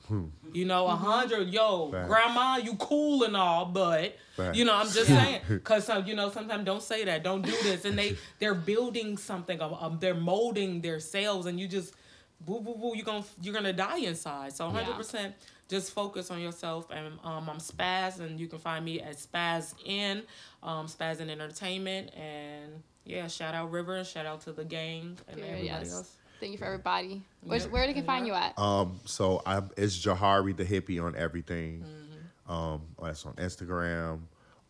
You 0.53 0.65
know, 0.65 0.85
100, 0.85 1.49
yo, 1.49 1.91
Facts. 1.91 2.09
grandma, 2.09 2.57
you 2.57 2.75
cool 2.77 3.25
and 3.25 3.37
all, 3.37 3.67
but, 3.67 4.17
you 4.55 4.65
know, 4.65 4.75
I'm 4.75 4.89
just 4.89 5.07
saying. 5.07 5.43
Because, 5.49 5.85
so 5.85 5.99
you 5.99 6.15
know, 6.15 6.31
sometimes 6.31 6.65
don't 6.65 6.83
say 6.83 7.05
that. 7.05 7.23
Don't 7.23 7.43
do 7.43 7.53
this. 7.63 7.85
And 7.85 7.99
they, 7.99 8.17
they're 8.39 8.55
building 8.55 9.17
something. 9.17 9.61
Um, 9.61 9.75
um, 9.75 9.99
they're 10.01 10.15
molding 10.15 10.81
their 10.81 11.01
selves 11.01 11.47
and 11.47 11.61
you 11.61 11.69
just, 11.69 11.95
boo, 12.41 12.61
boo, 12.61 12.75
boo, 12.75 12.93
you're 12.95 13.05
going 13.05 13.23
to 13.23 13.29
you're 13.43 13.55
gonna 13.55 13.73
die 13.73 13.99
inside. 13.99 14.53
So 14.55 14.71
100% 14.71 15.33
just 15.69 15.93
focus 15.93 16.31
on 16.31 16.41
yourself. 16.41 16.87
And 16.91 17.19
um, 17.25 17.49
I'm 17.49 17.59
Spaz, 17.59 18.21
and 18.21 18.41
you 18.41 18.49
can 18.49 18.59
find 18.59 18.85
me 18.85 19.01
at 19.01 19.17
Spaz 19.17 19.75
in, 19.85 20.23
um, 20.63 20.87
Spaz 20.87 21.21
in 21.21 21.29
Entertainment. 21.31 22.15
And 22.15 22.83
yeah, 23.09 23.27
shout 23.27 23.55
out 23.55 23.71
River 23.73 23.97
and 23.97 24.07
shout 24.07 24.27
out 24.27 24.41
to 24.43 24.53
the 24.53 24.65
gang 24.65 25.17
and 25.29 25.37
Period, 25.39 25.53
everybody 25.55 25.85
yes. 25.87 25.93
else. 25.95 26.15
Thank 26.41 26.53
you 26.53 26.59
for 26.59 26.67
everybody. 26.67 27.23
Where's, 27.43 27.65
Yep. 27.65 27.73
where 27.73 27.87
they 27.89 27.95
can 27.95 28.05
find 28.05 28.27
you 28.27 28.35
at? 28.35 28.57
Um, 28.59 29.01
so 29.05 29.43
I'm 29.45 29.71
it's 29.77 29.99
Jahari 29.99 30.57
the 30.57 30.65
hippie 30.65 31.03
on 31.03 31.17
everything. 31.17 31.83
Mm-hmm. 31.85 32.53
Um, 32.53 32.83
that's 33.03 33.27
on 33.27 33.35
Instagram, 33.35 34.21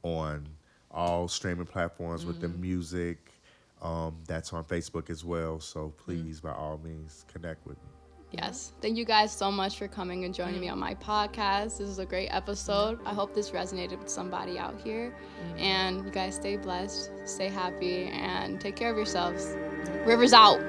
on 0.02 0.46
all 0.90 1.28
streaming 1.28 1.66
platforms 1.66 2.24
with 2.24 2.36
Mm-hmm. 2.40 2.52
the 2.52 2.58
music. 2.58 3.18
Um, 3.82 4.16
that's 4.26 4.52
on 4.52 4.64
Facebook 4.64 5.10
as 5.10 5.24
well. 5.24 5.60
So 5.60 5.80
Mm-hmm. 5.88 6.02
please, 6.04 6.40
by 6.40 6.52
all 6.52 6.80
means, 6.82 7.24
connect 7.32 7.66
with 7.66 7.76
me. 7.76 7.90
Yes. 8.30 8.72
Thank 8.82 8.96
you 8.98 9.04
guys 9.04 9.32
so 9.32 9.50
much 9.50 9.78
for 9.78 9.88
coming 9.88 10.24
and 10.24 10.34
joining 10.34 10.60
me 10.60 10.68
mm. 10.68 10.72
on 10.72 10.78
my 10.78 10.94
podcast. 10.94 11.78
This 11.78 11.88
is 11.88 11.98
a 11.98 12.04
great 12.04 12.28
episode. 12.28 13.00
I 13.06 13.14
hope 13.14 13.34
this 13.34 13.52
resonated 13.52 13.98
with 13.98 14.10
somebody 14.10 14.58
out 14.58 14.78
here. 14.82 15.14
Mm-hmm. 15.42 15.58
And 15.58 16.04
you 16.04 16.10
guys 16.10 16.34
stay 16.34 16.56
blessed, 16.56 17.10
stay 17.24 17.48
happy, 17.48 18.04
and 18.04 18.60
take 18.60 18.76
care 18.76 18.90
of 18.90 18.96
yourselves. 18.96 19.56
Rivers 20.04 20.32
out. 20.34 20.60